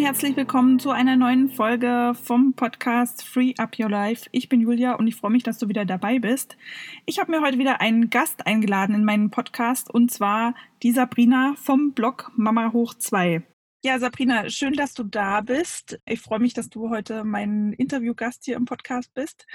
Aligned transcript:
herzlich 0.00 0.34
willkommen 0.34 0.78
zu 0.78 0.90
einer 0.90 1.14
neuen 1.14 1.50
Folge 1.50 2.14
vom 2.14 2.54
Podcast 2.54 3.22
Free 3.22 3.52
Up 3.58 3.78
Your 3.78 3.90
Life. 3.90 4.30
Ich 4.32 4.48
bin 4.48 4.62
Julia 4.62 4.94
und 4.94 5.06
ich 5.06 5.14
freue 5.14 5.30
mich, 5.30 5.42
dass 5.42 5.58
du 5.58 5.68
wieder 5.68 5.84
dabei 5.84 6.18
bist. 6.18 6.56
Ich 7.04 7.18
habe 7.18 7.30
mir 7.30 7.42
heute 7.42 7.58
wieder 7.58 7.82
einen 7.82 8.08
Gast 8.08 8.46
eingeladen 8.46 8.94
in 8.94 9.04
meinen 9.04 9.30
Podcast 9.30 9.92
und 9.92 10.10
zwar 10.10 10.54
die 10.82 10.92
Sabrina 10.92 11.54
vom 11.56 11.92
Blog 11.92 12.32
Mama 12.34 12.72
Hoch 12.72 12.94
2. 12.94 13.42
Ja, 13.84 13.98
Sabrina, 13.98 14.48
schön, 14.48 14.72
dass 14.72 14.94
du 14.94 15.04
da 15.04 15.42
bist. 15.42 16.00
Ich 16.06 16.20
freue 16.20 16.40
mich, 16.40 16.54
dass 16.54 16.70
du 16.70 16.88
heute 16.88 17.22
mein 17.22 17.74
Interviewgast 17.74 18.46
hier 18.46 18.56
im 18.56 18.64
Podcast 18.64 19.12
bist. 19.12 19.46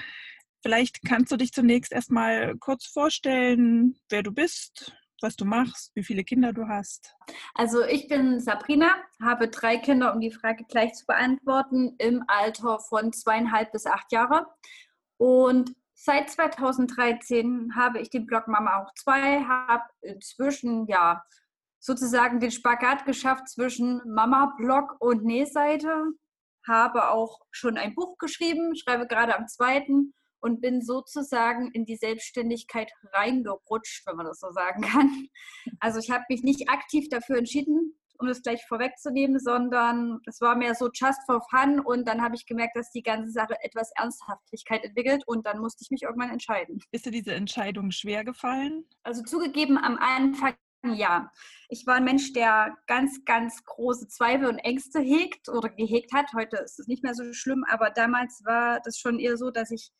Vielleicht 0.62 1.04
kannst 1.04 1.32
du 1.32 1.36
dich 1.36 1.52
zunächst 1.52 1.92
erstmal 1.92 2.56
kurz 2.58 2.86
vorstellen, 2.86 3.96
wer 4.10 4.22
du 4.22 4.30
bist, 4.30 4.94
was 5.22 5.36
du 5.36 5.44
machst, 5.44 5.92
wie 5.94 6.04
viele 6.04 6.24
Kinder 6.24 6.52
du 6.52 6.68
hast. 6.68 7.14
Also 7.54 7.82
ich 7.84 8.08
bin 8.08 8.40
Sabrina, 8.40 8.96
habe 9.22 9.48
drei 9.48 9.78
Kinder, 9.78 10.12
um 10.14 10.20
die 10.20 10.30
Frage 10.30 10.64
gleich 10.64 10.94
zu 10.94 11.06
beantworten, 11.06 11.94
im 11.98 12.24
Alter 12.26 12.78
von 12.80 13.12
zweieinhalb 13.12 13.72
bis 13.72 13.86
acht 13.86 14.12
Jahre. 14.12 14.46
Und 15.18 15.74
seit 15.94 16.30
2013 16.30 17.74
habe 17.74 18.00
ich 18.00 18.10
den 18.10 18.26
Blog 18.26 18.48
Mama 18.48 18.82
auch 18.82 18.92
zwei, 18.94 19.42
habe 19.44 19.84
inzwischen 20.02 20.86
ja 20.86 21.22
sozusagen 21.78 22.40
den 22.40 22.50
Spagat 22.50 23.04
geschafft 23.04 23.48
zwischen 23.48 24.02
Mama-Blog 24.06 24.96
und 24.98 25.24
Nähseite, 25.24 26.04
habe 26.66 27.10
auch 27.10 27.40
schon 27.52 27.78
ein 27.78 27.94
Buch 27.94 28.18
geschrieben, 28.18 28.74
schreibe 28.74 29.06
gerade 29.06 29.36
am 29.36 29.46
zweiten 29.46 30.12
und 30.40 30.60
bin 30.60 30.82
sozusagen 30.82 31.70
in 31.72 31.84
die 31.84 31.96
Selbstständigkeit 31.96 32.90
reingerutscht, 33.12 34.06
wenn 34.06 34.16
man 34.16 34.26
das 34.26 34.40
so 34.40 34.50
sagen 34.50 34.82
kann. 34.82 35.28
Also 35.80 35.98
ich 35.98 36.10
habe 36.10 36.24
mich 36.28 36.42
nicht 36.42 36.68
aktiv 36.68 37.08
dafür 37.08 37.38
entschieden, 37.38 37.96
um 38.18 38.28
das 38.28 38.42
gleich 38.42 38.64
vorwegzunehmen, 38.66 39.38
sondern 39.38 40.20
es 40.26 40.40
war 40.40 40.56
mehr 40.56 40.74
so 40.74 40.88
just 40.92 41.20
for 41.26 41.42
fun 41.50 41.80
und 41.80 42.06
dann 42.08 42.22
habe 42.22 42.34
ich 42.34 42.46
gemerkt, 42.46 42.76
dass 42.76 42.90
die 42.90 43.02
ganze 43.02 43.30
Sache 43.30 43.56
etwas 43.62 43.90
Ernsthaftigkeit 43.96 44.84
entwickelt 44.84 45.22
und 45.26 45.46
dann 45.46 45.58
musste 45.58 45.82
ich 45.82 45.90
mich 45.90 46.02
irgendwann 46.02 46.30
entscheiden. 46.30 46.80
Ist 46.92 47.06
dir 47.06 47.10
diese 47.10 47.34
Entscheidung 47.34 47.90
schwer 47.90 48.24
gefallen? 48.24 48.84
Also 49.02 49.22
zugegeben 49.22 49.78
am 49.78 49.98
Anfang 49.98 50.54
ja. 50.94 51.32
Ich 51.68 51.86
war 51.86 51.96
ein 51.96 52.04
Mensch, 52.04 52.32
der 52.32 52.76
ganz, 52.86 53.24
ganz 53.24 53.64
große 53.64 54.08
Zweifel 54.08 54.46
und 54.46 54.58
Ängste 54.58 55.00
hegt 55.00 55.48
oder 55.48 55.68
gehegt 55.68 56.12
hat. 56.12 56.26
Heute 56.34 56.58
ist 56.58 56.78
es 56.78 56.86
nicht 56.86 57.02
mehr 57.02 57.14
so 57.14 57.32
schlimm, 57.32 57.64
aber 57.68 57.90
damals 57.90 58.42
war 58.44 58.80
das 58.84 58.98
schon 58.98 59.18
eher 59.18 59.36
so, 59.36 59.50
dass 59.50 59.70
ich 59.70 59.90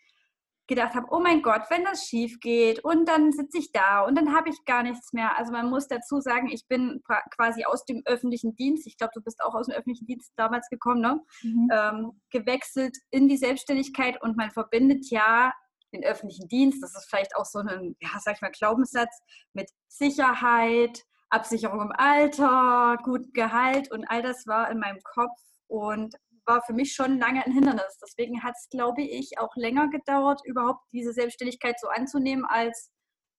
gedacht 0.67 0.95
habe, 0.95 1.07
oh 1.11 1.21
mein 1.21 1.43
Gott, 1.43 1.63
wenn 1.71 1.85
das 1.85 2.07
schief 2.07 2.41
geht 2.41 2.83
und 2.85 3.09
dann 3.09 3.33
sitze 3.33 3.59
ich 3.59 3.73
da 3.73 4.01
und 4.01 4.17
dann 4.17 4.35
habe 4.35 4.49
ich 4.49 4.65
gar 4.65 4.83
nichts 4.83 5.13
mehr. 5.13 5.37
Also 5.39 5.53
man 5.53 5.71
muss 5.71 5.87
dazu 5.87 6.21
sagen, 6.21 6.49
ich 6.49 6.67
bin 6.67 7.03
quasi 7.35 7.65
aus 7.65 7.85
dem 7.85 8.03
öffentlichen 8.05 8.57
Dienst, 8.57 8.87
ich 8.87 8.97
glaube, 8.97 9.13
du 9.15 9.23
bist 9.23 9.43
auch 9.43 9.55
aus 9.55 9.67
dem 9.67 9.77
öffentlichen 9.77 10.07
Dienst 10.07 10.33
damals 10.37 10.69
gekommen, 10.69 11.01
ne? 11.01 11.21
Mhm. 11.43 11.71
Ähm, 11.73 12.21
gewechselt 12.31 12.97
in 13.11 13.29
die 13.29 13.37
Selbstständigkeit 13.37 14.21
und 14.23 14.37
man 14.37 14.51
verbindet 14.51 15.09
ja 15.11 15.53
den 15.93 16.05
öffentlichen 16.05 16.49
Dienst, 16.49 16.83
das 16.83 16.97
ist 16.97 17.09
vielleicht 17.09 17.37
auch 17.37 17.45
so 17.45 17.61
ein, 17.61 17.97
ja, 18.01 18.11
sag 18.21 18.35
ich 18.35 18.43
mal, 18.43 18.51
Glaubenssatz 18.51 19.21
mit 19.53 19.71
Sicherheit, 19.89 21.03
Absicherung 21.31 21.81
im 21.81 21.93
Alter, 21.93 22.99
gutem 23.03 23.33
Gehalt 23.33 23.91
und 23.93 24.05
all 24.09 24.23
das 24.23 24.47
war 24.47 24.71
in 24.71 24.79
meinem 24.79 25.01
Kopf 25.03 25.39
und 25.69 26.15
war 26.47 26.63
für 26.63 26.73
mich 26.73 26.95
schon 26.95 27.19
lange 27.19 27.45
ein 27.45 27.53
Hindernis. 27.53 27.99
Deswegen 28.03 28.43
hat 28.43 28.55
es, 28.57 28.69
glaube 28.69 29.03
ich, 29.03 29.39
auch 29.39 29.55
länger 29.57 29.89
gedauert, 29.89 30.41
überhaupt 30.45 30.85
diese 30.93 31.13
Selbstständigkeit 31.13 31.79
so 31.81 31.89
anzunehmen, 31.89 32.45
als 32.45 32.91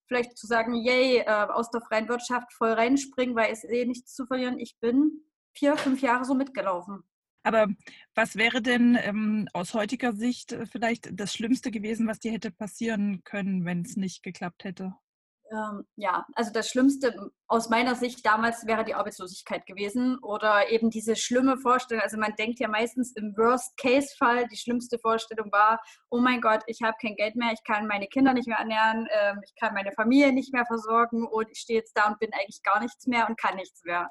vielleicht 0.08 0.38
zu 0.38 0.48
sagen, 0.48 0.74
yay, 0.74 1.20
äh, 1.20 1.26
aus 1.26 1.70
der 1.70 1.82
freien 1.82 2.08
Wirtschaft 2.08 2.54
voll 2.54 2.72
reinspringen, 2.72 3.36
weil 3.36 3.52
es 3.52 3.64
eh 3.64 3.86
nichts 3.86 4.14
zu 4.14 4.26
verlieren. 4.26 4.60
Ich 4.60 4.78
bin 4.80 5.24
vier, 5.54 5.76
fünf 5.78 6.02
Jahre 6.02 6.26
so 6.26 6.34
mitgelaufen. 6.34 7.04
Aber 7.44 7.68
was 8.14 8.36
wäre 8.36 8.62
denn 8.62 8.98
ähm, 9.02 9.48
aus 9.54 9.74
heutiger 9.74 10.14
Sicht 10.14 10.52
äh, 10.52 10.66
vielleicht 10.66 11.10
das 11.14 11.34
Schlimmste 11.34 11.72
gewesen, 11.72 12.08
was 12.08 12.20
dir 12.20 12.32
hätte 12.32 12.52
passieren 12.52 13.24
können, 13.24 13.64
wenn 13.64 13.82
es 13.82 13.96
nicht 13.96 14.22
geklappt 14.24 14.66
hätte? 14.66 14.94
Ähm, 15.52 15.86
ja, 15.96 16.26
also 16.34 16.52
das 16.52 16.70
Schlimmste 16.70 17.32
aus 17.48 17.70
meiner 17.70 17.96
Sicht 17.96 18.26
damals 18.26 18.66
wäre 18.68 18.84
die 18.84 18.96
Arbeitslosigkeit 18.96 19.66
gewesen 19.66 20.18
oder 20.22 20.70
eben 20.70 20.90
diese 20.90 21.16
schlimme 21.16 21.58
Vorstellung. 21.58 22.04
Also 22.04 22.18
man 22.18 22.36
denkt 22.36 22.60
ja 22.60 22.68
meistens 22.68 23.14
im 23.16 23.36
Worst-Case-Fall, 23.38 24.48
die 24.48 24.58
schlimmste 24.58 25.00
Vorstellung 25.00 25.52
war, 25.52 25.82
oh 26.10 26.20
mein 26.20 26.42
Gott, 26.42 26.64
ich 26.68 26.82
habe 26.82 26.98
kein 27.02 27.16
Geld 27.16 27.36
mehr, 27.36 27.54
ich 27.54 27.64
kann 27.64 27.88
meine 27.88 28.08
Kinder 28.08 28.34
nicht 28.34 28.48
mehr 28.48 28.58
ernähren, 28.58 29.08
ähm, 29.12 29.40
ich 29.44 29.54
kann 29.56 29.74
meine 29.74 29.94
Familie 29.94 30.34
nicht 30.34 30.54
mehr 30.54 30.66
versorgen 30.66 31.26
und 31.26 31.50
ich 31.50 31.60
stehe 31.60 31.80
jetzt 31.80 31.94
da 31.98 32.08
und 32.08 32.20
bin 32.20 32.34
eigentlich 32.34 32.62
gar 32.64 32.82
nichts 32.82 33.08
mehr 33.08 33.30
und 33.30 33.40
kann 33.40 33.56
nichts 33.56 33.84
mehr. 33.86 34.10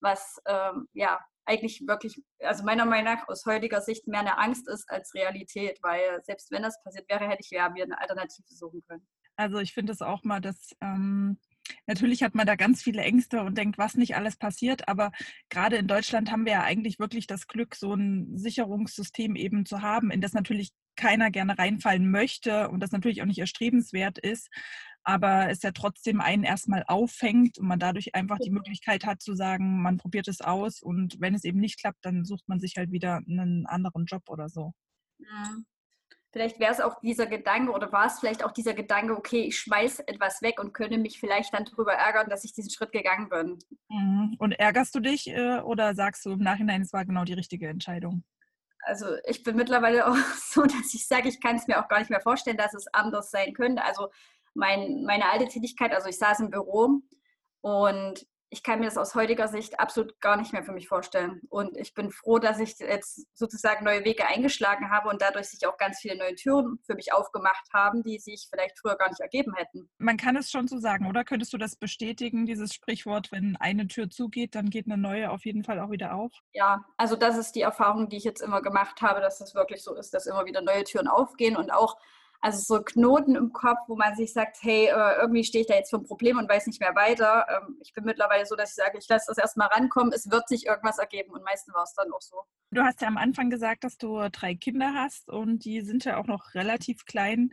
Was 0.00 0.36
ähm, 0.46 0.88
ja 0.92 1.18
eigentlich 1.46 1.82
wirklich, 1.86 2.22
also 2.40 2.64
meiner 2.64 2.84
Meinung 2.84 3.14
nach 3.14 3.28
aus 3.28 3.46
heutiger 3.46 3.80
Sicht 3.80 4.06
mehr 4.08 4.20
eine 4.20 4.38
Angst 4.38 4.68
ist 4.68 4.88
als 4.90 5.14
Realität, 5.14 5.78
weil 5.82 6.22
selbst 6.24 6.50
wenn 6.50 6.62
das 6.62 6.82
passiert 6.82 7.08
wäre, 7.08 7.26
hätte 7.28 7.42
ich 7.42 7.50
ja 7.50 7.68
mir 7.68 7.84
eine 7.84 8.00
Alternative 8.00 8.46
suchen 8.48 8.82
können. 8.88 9.06
Also 9.36 9.58
ich 9.58 9.74
finde 9.74 9.92
es 9.92 10.02
auch 10.02 10.24
mal, 10.24 10.40
dass 10.40 10.74
ähm, 10.80 11.38
natürlich 11.86 12.22
hat 12.22 12.34
man 12.34 12.46
da 12.46 12.56
ganz 12.56 12.82
viele 12.82 13.02
Ängste 13.02 13.42
und 13.42 13.58
denkt, 13.58 13.78
was 13.78 13.94
nicht 13.94 14.16
alles 14.16 14.36
passiert, 14.36 14.88
aber 14.88 15.12
gerade 15.50 15.76
in 15.76 15.86
Deutschland 15.86 16.30
haben 16.30 16.46
wir 16.46 16.52
ja 16.52 16.62
eigentlich 16.62 16.98
wirklich 16.98 17.26
das 17.26 17.46
Glück, 17.46 17.74
so 17.74 17.92
ein 17.94 18.36
Sicherungssystem 18.38 19.36
eben 19.36 19.66
zu 19.66 19.82
haben, 19.82 20.10
in 20.10 20.20
das 20.20 20.32
natürlich 20.32 20.70
keiner 20.96 21.30
gerne 21.30 21.58
reinfallen 21.58 22.10
möchte 22.10 22.70
und 22.70 22.80
das 22.80 22.92
natürlich 22.92 23.20
auch 23.20 23.26
nicht 23.26 23.38
erstrebenswert 23.38 24.18
ist, 24.18 24.48
aber 25.02 25.50
es 25.50 25.62
ja 25.62 25.72
trotzdem 25.72 26.20
einen 26.20 26.42
erstmal 26.42 26.84
auffängt 26.86 27.58
und 27.58 27.66
man 27.66 27.78
dadurch 27.78 28.14
einfach 28.14 28.38
die 28.38 28.50
Möglichkeit 28.50 29.04
hat 29.04 29.20
zu 29.20 29.34
sagen, 29.34 29.82
man 29.82 29.98
probiert 29.98 30.28
es 30.28 30.40
aus 30.40 30.80
und 30.80 31.20
wenn 31.20 31.34
es 31.34 31.44
eben 31.44 31.60
nicht 31.60 31.78
klappt, 31.78 32.04
dann 32.04 32.24
sucht 32.24 32.48
man 32.48 32.58
sich 32.58 32.74
halt 32.76 32.90
wieder 32.90 33.18
einen 33.18 33.66
anderen 33.66 34.06
Job 34.06 34.22
oder 34.28 34.48
so. 34.48 34.72
Mhm. 35.18 35.66
Vielleicht 36.36 36.60
wäre 36.60 36.70
es 36.70 36.82
auch 36.82 37.00
dieser 37.00 37.24
Gedanke 37.24 37.72
oder 37.72 37.90
war 37.92 38.08
es 38.08 38.20
vielleicht 38.20 38.44
auch 38.44 38.52
dieser 38.52 38.74
Gedanke, 38.74 39.16
okay, 39.16 39.44
ich 39.44 39.58
schmeiße 39.58 40.06
etwas 40.06 40.42
weg 40.42 40.60
und 40.60 40.74
könnte 40.74 40.98
mich 40.98 41.18
vielleicht 41.18 41.54
dann 41.54 41.64
darüber 41.64 41.94
ärgern, 41.94 42.28
dass 42.28 42.44
ich 42.44 42.52
diesen 42.52 42.70
Schritt 42.70 42.92
gegangen 42.92 43.30
bin. 43.30 43.58
Mhm. 43.88 44.36
Und 44.38 44.52
ärgerst 44.52 44.94
du 44.94 45.00
dich 45.00 45.28
äh, 45.28 45.60
oder 45.60 45.94
sagst 45.94 46.26
du 46.26 46.32
im 46.32 46.40
Nachhinein, 46.40 46.82
es 46.82 46.92
war 46.92 47.06
genau 47.06 47.24
die 47.24 47.32
richtige 47.32 47.68
Entscheidung? 47.68 48.22
Also 48.80 49.06
ich 49.26 49.44
bin 49.44 49.56
mittlerweile 49.56 50.06
auch 50.10 50.16
so, 50.36 50.64
dass 50.64 50.92
ich 50.92 51.06
sage, 51.06 51.30
ich 51.30 51.40
kann 51.40 51.56
es 51.56 51.68
mir 51.68 51.82
auch 51.82 51.88
gar 51.88 52.00
nicht 52.00 52.10
mehr 52.10 52.20
vorstellen, 52.20 52.58
dass 52.58 52.74
es 52.74 52.86
anders 52.92 53.30
sein 53.30 53.54
könnte. 53.54 53.82
Also 53.82 54.08
mein, 54.52 55.04
meine 55.06 55.30
alte 55.30 55.48
Tätigkeit, 55.48 55.94
also 55.94 56.10
ich 56.10 56.18
saß 56.18 56.40
im 56.40 56.50
Büro 56.50 57.00
und 57.62 58.26
ich 58.50 58.62
kann 58.62 58.78
mir 58.78 58.86
das 58.86 58.96
aus 58.96 59.14
heutiger 59.14 59.48
Sicht 59.48 59.80
absolut 59.80 60.20
gar 60.20 60.36
nicht 60.36 60.52
mehr 60.52 60.62
für 60.62 60.72
mich 60.72 60.88
vorstellen. 60.88 61.40
Und 61.48 61.76
ich 61.76 61.94
bin 61.94 62.10
froh, 62.10 62.38
dass 62.38 62.60
ich 62.60 62.78
jetzt 62.78 63.26
sozusagen 63.36 63.84
neue 63.84 64.04
Wege 64.04 64.26
eingeschlagen 64.26 64.90
habe 64.90 65.08
und 65.08 65.20
dadurch 65.20 65.48
sich 65.48 65.66
auch 65.66 65.76
ganz 65.76 65.98
viele 65.98 66.16
neue 66.16 66.34
Türen 66.34 66.78
für 66.86 66.94
mich 66.94 67.12
aufgemacht 67.12 67.66
haben, 67.72 68.02
die 68.02 68.18
sich 68.18 68.46
vielleicht 68.48 68.78
früher 68.78 68.96
gar 68.96 69.08
nicht 69.08 69.20
ergeben 69.20 69.54
hätten. 69.54 69.90
Man 69.98 70.16
kann 70.16 70.36
es 70.36 70.50
schon 70.50 70.68
so 70.68 70.78
sagen, 70.78 71.06
oder? 71.06 71.24
Könntest 71.24 71.52
du 71.52 71.58
das 71.58 71.76
bestätigen, 71.76 72.46
dieses 72.46 72.72
Sprichwort, 72.72 73.32
wenn 73.32 73.56
eine 73.56 73.88
Tür 73.88 74.10
zugeht, 74.10 74.54
dann 74.54 74.70
geht 74.70 74.86
eine 74.86 74.96
neue 74.96 75.30
auf 75.30 75.44
jeden 75.44 75.64
Fall 75.64 75.80
auch 75.80 75.90
wieder 75.90 76.14
auf? 76.14 76.32
Ja, 76.52 76.84
also 76.96 77.16
das 77.16 77.36
ist 77.36 77.52
die 77.56 77.62
Erfahrung, 77.62 78.08
die 78.08 78.16
ich 78.16 78.24
jetzt 78.24 78.40
immer 78.40 78.62
gemacht 78.62 79.02
habe, 79.02 79.20
dass 79.20 79.40
es 79.40 79.54
wirklich 79.54 79.82
so 79.82 79.94
ist, 79.94 80.14
dass 80.14 80.26
immer 80.26 80.46
wieder 80.46 80.62
neue 80.62 80.84
Türen 80.84 81.08
aufgehen 81.08 81.56
und 81.56 81.72
auch 81.72 81.96
also 82.40 82.60
so 82.60 82.82
Knoten 82.82 83.36
im 83.36 83.52
Kopf, 83.52 83.78
wo 83.88 83.96
man 83.96 84.14
sich 84.16 84.32
sagt, 84.32 84.58
hey, 84.60 84.86
äh, 84.86 85.20
irgendwie 85.20 85.44
stehe 85.44 85.62
ich 85.62 85.68
da 85.68 85.74
jetzt 85.74 85.90
vor 85.90 85.98
einem 85.98 86.06
Problem 86.06 86.38
und 86.38 86.48
weiß 86.48 86.66
nicht 86.66 86.80
mehr 86.80 86.94
weiter. 86.94 87.46
Ähm, 87.48 87.76
ich 87.80 87.92
bin 87.92 88.04
mittlerweile 88.04 88.46
so, 88.46 88.56
dass 88.56 88.70
ich 88.70 88.76
sage, 88.76 88.98
ich 88.98 89.08
lasse 89.08 89.26
das 89.28 89.38
erstmal 89.38 89.68
rankommen, 89.68 90.12
es 90.12 90.30
wird 90.30 90.48
sich 90.48 90.66
irgendwas 90.66 90.98
ergeben 90.98 91.32
und 91.32 91.42
meistens 91.44 91.74
war 91.74 91.84
es 91.84 91.94
dann 91.94 92.12
auch 92.12 92.20
so. 92.20 92.36
Du 92.70 92.82
hast 92.82 93.00
ja 93.00 93.08
am 93.08 93.16
Anfang 93.16 93.50
gesagt, 93.50 93.84
dass 93.84 93.96
du 93.96 94.28
drei 94.30 94.54
Kinder 94.54 94.92
hast 94.94 95.28
und 95.30 95.64
die 95.64 95.80
sind 95.82 96.04
ja 96.04 96.18
auch 96.18 96.26
noch 96.26 96.54
relativ 96.54 97.04
klein. 97.04 97.50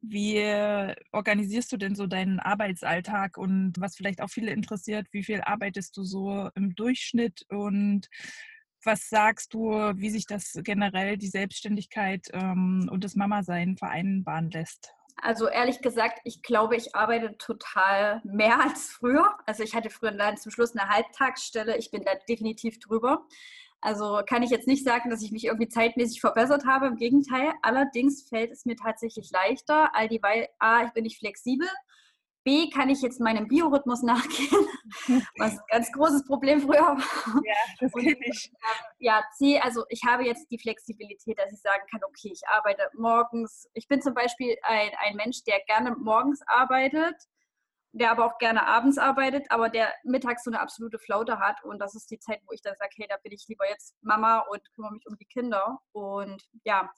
Wie 0.00 0.38
organisierst 1.12 1.72
du 1.72 1.76
denn 1.76 1.94
so 1.94 2.06
deinen 2.06 2.38
Arbeitsalltag 2.38 3.38
und 3.38 3.74
was 3.78 3.96
vielleicht 3.96 4.20
auch 4.20 4.30
viele 4.30 4.52
interessiert, 4.52 5.06
wie 5.12 5.24
viel 5.24 5.40
arbeitest 5.40 5.96
du 5.96 6.04
so 6.04 6.50
im 6.54 6.74
Durchschnitt 6.74 7.44
und 7.48 8.08
was 8.86 9.08
sagst 9.08 9.52
du, 9.52 9.70
wie 9.96 10.10
sich 10.10 10.26
das 10.26 10.58
generell 10.62 11.16
die 11.16 11.28
Selbstständigkeit 11.28 12.28
ähm, 12.32 12.88
und 12.90 13.04
das 13.04 13.16
Mama-Sein 13.16 13.76
vereinbaren 13.76 14.50
lässt? 14.50 14.92
Also 15.22 15.48
ehrlich 15.48 15.80
gesagt, 15.80 16.20
ich 16.24 16.42
glaube, 16.42 16.76
ich 16.76 16.94
arbeite 16.94 17.36
total 17.38 18.20
mehr 18.24 18.60
als 18.62 18.90
früher. 18.90 19.36
Also 19.46 19.62
ich 19.62 19.74
hatte 19.74 19.90
früher 19.90 20.12
dann 20.12 20.36
zum 20.36 20.52
Schluss 20.52 20.76
eine 20.76 20.88
Halbtagsstelle. 20.88 21.76
Ich 21.76 21.90
bin 21.90 22.02
da 22.04 22.12
definitiv 22.28 22.78
drüber. 22.78 23.26
Also 23.80 24.20
kann 24.26 24.42
ich 24.42 24.50
jetzt 24.50 24.66
nicht 24.66 24.84
sagen, 24.84 25.10
dass 25.10 25.22
ich 25.22 25.32
mich 25.32 25.44
irgendwie 25.44 25.68
zeitmäßig 25.68 26.20
verbessert 26.20 26.64
habe. 26.66 26.86
Im 26.86 26.96
Gegenteil. 26.96 27.52
Allerdings 27.62 28.28
fällt 28.28 28.50
es 28.50 28.64
mir 28.64 28.76
tatsächlich 28.76 29.30
leichter, 29.30 29.94
all 29.94 30.08
die, 30.08 30.22
weil 30.22 30.48
A, 30.58 30.84
ich 30.84 30.92
bin 30.92 31.04
nicht 31.04 31.18
flexibel 31.18 31.68
B, 32.46 32.70
kann 32.70 32.88
ich 32.88 33.02
jetzt 33.02 33.18
meinem 33.18 33.48
Biorhythmus 33.48 34.02
nachgehen, 34.04 34.68
was 35.36 35.58
ein 35.58 35.64
ganz 35.68 35.90
großes 35.90 36.24
Problem 36.26 36.60
früher 36.60 36.80
war. 36.80 37.42
Ja, 37.44 37.54
das 37.80 37.92
kenne 37.92 38.16
ich. 38.20 38.52
Ja, 39.00 39.24
C, 39.36 39.58
also 39.58 39.84
ich 39.88 40.02
habe 40.06 40.24
jetzt 40.24 40.48
die 40.52 40.58
Flexibilität, 40.58 41.36
dass 41.40 41.52
ich 41.52 41.60
sagen 41.60 41.82
kann, 41.90 42.00
okay, 42.04 42.30
ich 42.32 42.42
arbeite 42.46 42.88
morgens. 42.94 43.68
Ich 43.74 43.88
bin 43.88 44.00
zum 44.00 44.14
Beispiel 44.14 44.56
ein, 44.62 44.90
ein 45.04 45.16
Mensch, 45.16 45.42
der 45.42 45.58
gerne 45.66 45.96
morgens 45.98 46.40
arbeitet, 46.46 47.16
der 47.90 48.12
aber 48.12 48.26
auch 48.26 48.38
gerne 48.38 48.64
abends 48.64 48.96
arbeitet, 48.96 49.50
aber 49.50 49.68
der 49.68 49.92
mittags 50.04 50.44
so 50.44 50.50
eine 50.50 50.60
absolute 50.60 51.00
Flaute 51.00 51.40
hat. 51.40 51.64
Und 51.64 51.80
das 51.80 51.96
ist 51.96 52.08
die 52.12 52.20
Zeit, 52.20 52.42
wo 52.46 52.52
ich 52.52 52.62
dann 52.62 52.76
sage, 52.78 52.92
hey, 52.94 53.06
da 53.08 53.16
bin 53.24 53.32
ich 53.32 53.44
lieber 53.48 53.68
jetzt 53.68 53.96
Mama 54.02 54.44
und 54.50 54.62
kümmere 54.72 54.92
mich 54.92 55.06
um 55.08 55.16
die 55.16 55.26
Kinder. 55.26 55.80
Und 55.90 56.44
ja, 56.62 56.88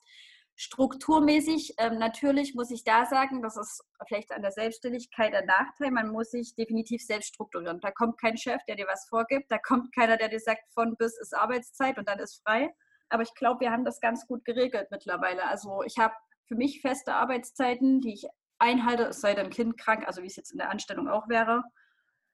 strukturmäßig, 0.59 1.75
ähm, 1.77 1.99
natürlich 1.99 2.53
muss 2.53 2.69
ich 2.69 2.83
da 2.83 3.05
sagen, 3.05 3.41
das 3.41 3.55
ist 3.55 3.81
vielleicht 4.05 4.33
an 4.33 4.41
der 4.41 4.51
Selbstständigkeit 4.51 5.33
ein 5.33 5.45
Nachteil, 5.45 5.89
man 5.89 6.09
muss 6.09 6.31
sich 6.31 6.53
definitiv 6.53 7.01
selbst 7.01 7.29
strukturieren. 7.29 7.79
Da 7.79 7.91
kommt 7.91 8.19
kein 8.19 8.35
Chef, 8.35 8.61
der 8.67 8.75
dir 8.75 8.85
was 8.85 9.07
vorgibt, 9.07 9.49
da 9.49 9.57
kommt 9.57 9.95
keiner, 9.95 10.17
der 10.17 10.27
dir 10.27 10.41
sagt, 10.41 10.63
von 10.73 10.97
bis 10.97 11.17
ist 11.17 11.33
Arbeitszeit 11.33 11.97
und 11.97 12.09
dann 12.09 12.19
ist 12.19 12.41
frei. 12.45 12.75
Aber 13.07 13.23
ich 13.23 13.33
glaube, 13.35 13.61
wir 13.61 13.71
haben 13.71 13.85
das 13.85 14.01
ganz 14.01 14.27
gut 14.27 14.43
geregelt 14.43 14.89
mittlerweile. 14.91 15.45
Also 15.45 15.81
ich 15.83 15.97
habe 15.97 16.13
für 16.45 16.55
mich 16.55 16.81
feste 16.81 17.13
Arbeitszeiten, 17.13 18.01
die 18.01 18.15
ich 18.15 18.27
einhalte, 18.57 19.03
es 19.05 19.21
sei 19.21 19.35
denn 19.35 19.49
Kind 19.51 19.77
krank, 19.77 20.05
also 20.05 20.21
wie 20.23 20.27
es 20.27 20.35
jetzt 20.35 20.51
in 20.51 20.57
der 20.57 20.71
Anstellung 20.71 21.07
auch 21.07 21.29
wäre. 21.29 21.63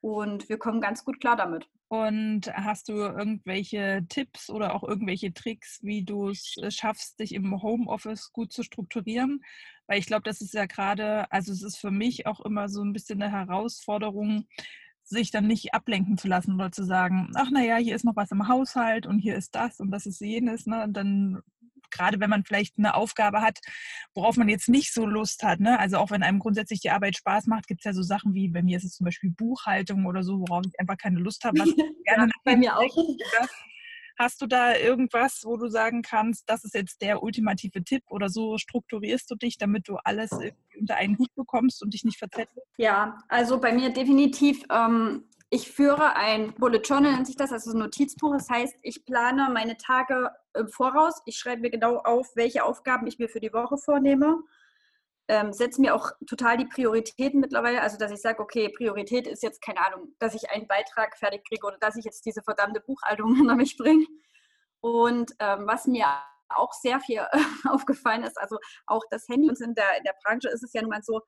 Und 0.06 0.50
wir 0.50 0.60
kommen 0.60 0.82
ganz 0.82 1.04
gut 1.04 1.20
klar 1.20 1.36
damit. 1.36 1.68
Und 1.88 2.42
hast 2.54 2.90
du 2.90 2.94
irgendwelche 2.94 4.06
Tipps 4.08 4.52
oder 4.52 4.76
auch 4.76 4.84
irgendwelche 4.84 5.34
Tricks, 5.34 5.80
wie 5.82 6.04
du 6.04 6.30
es 6.30 6.58
äh, 6.62 6.70
schaffst, 6.70 7.20
dich 7.20 7.34
im 7.34 7.60
Homeoffice 7.60 8.32
gut 8.32 8.54
zu 8.54 8.62
strukturieren? 8.62 9.44
Weil 9.88 9.98
ich 9.98 10.06
glaube, 10.06 10.22
das 10.22 10.42
ist 10.42 10.54
ja 10.54 10.68
gerade, 10.68 11.32
also 11.32 11.52
es 11.52 11.64
ist 11.64 11.78
für 11.78 11.90
mich 11.90 12.28
auch 12.28 12.40
immer 12.42 12.70
so 12.70 12.84
ein 12.84 12.94
bisschen 12.94 13.20
eine 13.20 13.32
Herausforderung, 13.32 14.46
sich 15.02 15.32
dann 15.32 15.48
nicht 15.48 15.74
ablenken 15.74 16.20
zu 16.20 16.28
lassen 16.28 16.54
oder 16.54 16.72
zu 16.72 16.84
sagen, 16.84 17.32
ach 17.34 17.50
naja, 17.50 17.78
hier 17.78 17.96
ist 17.96 18.06
noch 18.06 18.16
was 18.16 18.30
im 18.30 18.48
Haushalt 18.48 19.08
und 19.08 19.18
hier 19.18 19.36
ist 19.36 19.56
das 19.56 19.80
und 19.80 19.90
das 19.90 20.06
ist 20.06 20.22
jenes. 20.22 20.68
Ne? 20.68 20.84
Und 20.84 20.94
dann 20.94 21.42
gerade 21.92 22.20
wenn 22.20 22.30
man 22.30 22.44
vielleicht 22.44 22.78
eine 22.78 22.96
Aufgabe 22.96 23.42
hat, 23.42 23.60
worauf 24.14 24.38
man 24.38 24.50
jetzt 24.50 24.70
nicht 24.70 24.94
so 24.94 25.06
Lust 25.06 25.44
hat. 25.44 25.60
Ne? 25.60 25.80
Also 25.80 25.98
auch 25.98 26.12
wenn 26.12 26.24
einem 26.24 26.40
grundsätzlich 26.40 26.82
die 26.82 26.92
Arbeit 26.92 27.16
Spaß 27.18 27.48
macht, 27.48 27.68
gibt 27.68 27.82
es 27.82 27.86
ja 27.86 27.94
so 27.94 28.02
Sachen 28.02 28.34
wie, 28.34 28.50
bei 28.50 28.62
mir 28.62 28.78
ist 28.78 28.84
es 28.84 28.96
zum 28.96 29.06
Beispiel 29.06 29.32
Buchhaltung 29.32 30.06
oder 30.06 30.24
so, 30.24 30.40
worauf 30.40 30.64
ich 30.66 30.80
einfach 30.80 30.98
keine 30.98 31.20
Lust 31.20 31.44
habe. 31.44 31.58
ja, 32.06 32.28
bei 32.44 32.56
mir 32.56 32.78
auch. 32.78 32.98
Hast 34.18 34.42
du 34.42 34.48
da 34.48 34.78
irgendwas, 34.78 35.42
wo 35.44 35.58
du 35.58 35.68
sagen 35.68 36.02
kannst, 36.02 36.50
das 36.50 36.64
ist 36.64 36.74
jetzt 36.74 37.02
der 37.02 37.22
ultimative 37.22 37.84
Tipp 37.84 38.04
oder 38.08 38.30
so 38.30 38.58
strukturierst 38.58 39.30
du 39.30 39.36
dich, 39.36 39.58
damit 39.58 39.90
du 39.90 39.98
alles 39.98 40.32
unter 40.80 40.96
einen 40.96 41.18
Hut 41.18 41.34
bekommst 41.36 41.84
und 41.84 41.94
dich 41.94 42.06
nicht 42.06 42.18
verzettelst? 42.18 42.66
Ja, 42.78 43.18
also 43.28 43.60
bei 43.60 43.74
mir 43.74 43.90
definitiv 43.92 44.64
ähm, 44.72 45.26
ich 45.56 45.72
führe 45.72 46.18
ein 46.18 46.54
Bullet 46.56 46.82
Journal, 46.84 47.14
nennt 47.14 47.28
sich 47.28 47.38
das, 47.38 47.54
also 47.54 47.72
ein 47.72 47.78
Notizbuch. 47.80 48.34
Das 48.34 48.50
heißt, 48.50 48.76
ich 48.82 49.06
plane 49.06 49.50
meine 49.54 49.78
Tage 49.78 50.30
im 50.54 50.68
Voraus. 50.68 51.22
Ich 51.26 51.38
schreibe 51.38 51.62
mir 51.62 51.70
genau 51.70 52.00
auf, 52.00 52.28
welche 52.36 52.66
Aufgaben 52.66 53.08
ich 53.08 53.20
mir 53.20 53.30
für 53.30 53.40
die 53.40 53.54
Woche 53.54 53.78
vornehme. 53.78 54.44
Ähm, 55.30 55.54
setze 55.54 55.80
mir 55.80 55.96
auch 55.96 56.12
total 56.28 56.58
die 56.58 56.66
Prioritäten 56.66 57.40
mittlerweile. 57.40 57.82
Also, 57.82 57.98
dass 57.98 58.12
ich 58.12 58.20
sage, 58.20 58.42
okay, 58.42 58.68
Priorität 58.68 59.28
ist 59.28 59.44
jetzt, 59.44 59.62
keine 59.62 59.80
Ahnung, 59.88 60.14
dass 60.20 60.36
ich 60.36 60.50
einen 60.50 60.68
Beitrag 60.68 61.18
fertig 61.18 61.48
kriege 61.48 61.66
oder 61.66 61.78
dass 61.80 61.96
ich 61.96 62.04
jetzt 62.04 62.26
diese 62.26 62.44
verdammte 62.44 62.82
Buchhaltung 62.82 63.34
hinter 63.38 63.56
mich 63.56 63.78
bringe. 63.78 64.06
Und 64.82 65.32
ähm, 65.40 65.66
was 65.68 65.88
mir 65.88 66.06
auch 66.50 66.74
sehr 66.74 67.00
viel 67.00 67.26
aufgefallen 67.70 68.24
ist, 68.24 68.38
also 68.38 68.58
auch 68.88 69.04
das 69.10 69.26
Handy, 69.30 69.48
uns 69.48 69.62
in 69.62 69.74
der, 69.74 69.98
in 69.98 70.04
der 70.04 70.16
Branche 70.22 70.50
ist 70.50 70.64
es 70.64 70.74
ja 70.74 70.82
nun 70.82 70.92
mal 70.92 71.02
so, 71.02 71.22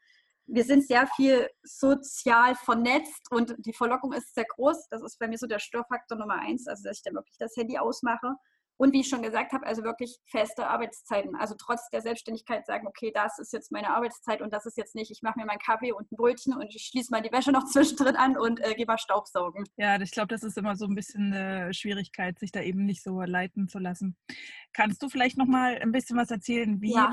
wir 0.47 0.63
sind 0.63 0.87
sehr 0.87 1.07
viel 1.07 1.49
sozial 1.61 2.55
vernetzt 2.55 3.31
und 3.31 3.55
die 3.59 3.73
Verlockung 3.73 4.13
ist 4.13 4.33
sehr 4.33 4.45
groß. 4.45 4.87
Das 4.89 5.03
ist 5.03 5.19
bei 5.19 5.27
mir 5.27 5.37
so 5.37 5.47
der 5.47 5.59
Störfaktor 5.59 6.17
Nummer 6.17 6.39
eins, 6.39 6.67
also 6.67 6.83
dass 6.83 6.97
ich 6.97 7.03
dann 7.03 7.15
wirklich 7.15 7.37
das 7.37 7.55
Handy 7.55 7.77
ausmache. 7.77 8.35
Und 8.79 8.93
wie 8.93 9.01
ich 9.01 9.09
schon 9.09 9.23
gesagt 9.23 9.53
habe, 9.53 9.65
also 9.65 9.83
wirklich 9.83 10.19
feste 10.25 10.67
Arbeitszeiten. 10.67 11.35
Also 11.35 11.55
trotz 11.57 11.89
der 11.89 12.01
Selbstständigkeit 12.01 12.63
sagen, 12.67 12.87
okay, 12.87 13.11
das 13.11 13.39
ist 13.39 13.51
jetzt 13.51 13.71
meine 13.71 13.89
Arbeitszeit 13.89 14.39
und 14.39 14.53
das 14.53 14.67
ist 14.67 14.77
jetzt 14.77 14.93
nicht, 14.93 15.09
ich 15.09 15.23
mache 15.23 15.39
mir 15.39 15.47
meinen 15.47 15.57
Kaffee 15.57 15.91
und 15.91 16.11
ein 16.11 16.15
Brötchen 16.15 16.53
und 16.53 16.73
ich 16.73 16.83
schließe 16.83 17.11
mal 17.11 17.21
die 17.21 17.31
Wäsche 17.31 17.51
noch 17.51 17.65
zwischendrin 17.71 18.15
an 18.15 18.37
und 18.37 18.63
äh, 18.63 18.75
gehe 18.75 18.85
mal 18.85 18.99
Staubsaugen. 18.99 19.65
Ja, 19.77 19.99
ich 19.99 20.11
glaube, 20.11 20.27
das 20.27 20.43
ist 20.43 20.59
immer 20.59 20.75
so 20.75 20.85
ein 20.85 20.93
bisschen 20.93 21.33
eine 21.33 21.73
Schwierigkeit, 21.73 22.37
sich 22.37 22.51
da 22.51 22.61
eben 22.61 22.85
nicht 22.85 23.01
so 23.01 23.19
leiten 23.23 23.67
zu 23.67 23.79
lassen. 23.79 24.15
Kannst 24.73 25.01
du 25.01 25.09
vielleicht 25.09 25.37
noch 25.37 25.47
mal 25.47 25.79
ein 25.81 25.91
bisschen 25.91 26.15
was 26.15 26.29
erzählen, 26.29 26.79
wie 26.79 26.93
ja 26.93 27.11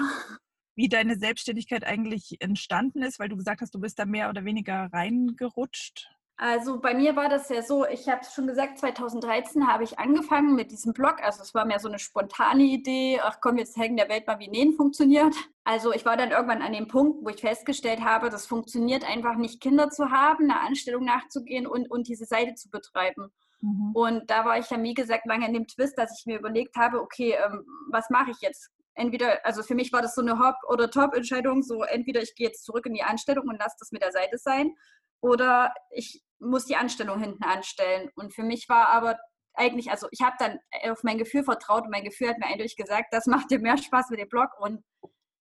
wie 0.74 0.88
deine 0.88 1.16
Selbstständigkeit 1.16 1.84
eigentlich 1.84 2.36
entstanden 2.40 3.02
ist, 3.02 3.18
weil 3.18 3.28
du 3.28 3.36
gesagt 3.36 3.60
hast, 3.60 3.74
du 3.74 3.80
bist 3.80 3.98
da 3.98 4.06
mehr 4.06 4.28
oder 4.28 4.44
weniger 4.44 4.88
reingerutscht. 4.92 6.08
Also 6.36 6.80
bei 6.80 6.94
mir 6.94 7.14
war 7.14 7.28
das 7.28 7.48
ja 7.48 7.62
so, 7.62 7.86
ich 7.86 8.08
habe 8.08 8.22
es 8.22 8.34
schon 8.34 8.48
gesagt, 8.48 8.78
2013 8.78 9.68
habe 9.68 9.84
ich 9.84 10.00
angefangen 10.00 10.56
mit 10.56 10.72
diesem 10.72 10.92
Blog. 10.92 11.22
Also 11.22 11.42
es 11.42 11.54
war 11.54 11.64
mehr 11.64 11.78
so 11.78 11.86
eine 11.86 12.00
spontane 12.00 12.64
Idee, 12.64 13.20
ach 13.22 13.38
komm, 13.40 13.56
jetzt 13.56 13.76
hängen 13.76 13.96
der 13.96 14.08
Welt 14.08 14.26
mal, 14.26 14.40
wie 14.40 14.48
Nähen 14.48 14.72
funktioniert. 14.72 15.32
Also 15.62 15.92
ich 15.92 16.04
war 16.04 16.16
dann 16.16 16.32
irgendwann 16.32 16.60
an 16.60 16.72
dem 16.72 16.88
Punkt, 16.88 17.24
wo 17.24 17.28
ich 17.28 17.40
festgestellt 17.40 18.00
habe, 18.00 18.30
das 18.30 18.46
funktioniert 18.46 19.08
einfach 19.08 19.36
nicht, 19.36 19.60
Kinder 19.60 19.90
zu 19.90 20.10
haben, 20.10 20.50
einer 20.50 20.60
Anstellung 20.62 21.04
nachzugehen 21.04 21.68
und, 21.68 21.88
und 21.88 22.08
diese 22.08 22.24
Seite 22.24 22.56
zu 22.56 22.68
betreiben. 22.68 23.30
Mhm. 23.60 23.92
Und 23.94 24.30
da 24.30 24.44
war 24.44 24.58
ich 24.58 24.68
ja, 24.70 24.82
wie 24.82 24.94
gesagt, 24.94 25.26
lange 25.26 25.46
in 25.46 25.54
dem 25.54 25.68
Twist, 25.68 25.96
dass 25.96 26.18
ich 26.18 26.26
mir 26.26 26.40
überlegt 26.40 26.76
habe, 26.76 27.00
okay, 27.00 27.36
ähm, 27.46 27.64
was 27.92 28.10
mache 28.10 28.32
ich 28.32 28.40
jetzt? 28.40 28.70
Entweder, 28.94 29.44
also 29.44 29.62
für 29.62 29.74
mich 29.74 29.92
war 29.92 30.02
das 30.02 30.14
so 30.14 30.22
eine 30.22 30.38
Hop- 30.38 30.68
oder 30.68 30.90
Top-Entscheidung, 30.90 31.62
so 31.62 31.82
entweder 31.82 32.22
ich 32.22 32.34
gehe 32.34 32.48
jetzt 32.48 32.64
zurück 32.64 32.86
in 32.86 32.94
die 32.94 33.02
Anstellung 33.02 33.48
und 33.48 33.58
lasse 33.58 33.76
das 33.78 33.92
mit 33.92 34.02
der 34.02 34.12
Seite 34.12 34.38
sein 34.38 34.74
oder 35.20 35.74
ich 35.90 36.22
muss 36.38 36.66
die 36.66 36.76
Anstellung 36.76 37.18
hinten 37.18 37.44
anstellen. 37.44 38.10
Und 38.14 38.34
für 38.34 38.42
mich 38.42 38.68
war 38.68 38.88
aber 38.88 39.18
eigentlich, 39.54 39.90
also 39.90 40.08
ich 40.10 40.20
habe 40.20 40.36
dann 40.38 40.58
auf 40.90 41.02
mein 41.02 41.18
Gefühl 41.18 41.44
vertraut 41.44 41.84
und 41.84 41.90
mein 41.90 42.04
Gefühl 42.04 42.28
hat 42.28 42.38
mir 42.38 42.46
eindeutig 42.46 42.76
gesagt, 42.76 43.06
das 43.12 43.26
macht 43.26 43.50
dir 43.50 43.58
mehr 43.58 43.78
Spaß 43.78 44.10
mit 44.10 44.20
dem 44.20 44.28
Blog 44.28 44.50
und 44.58 44.82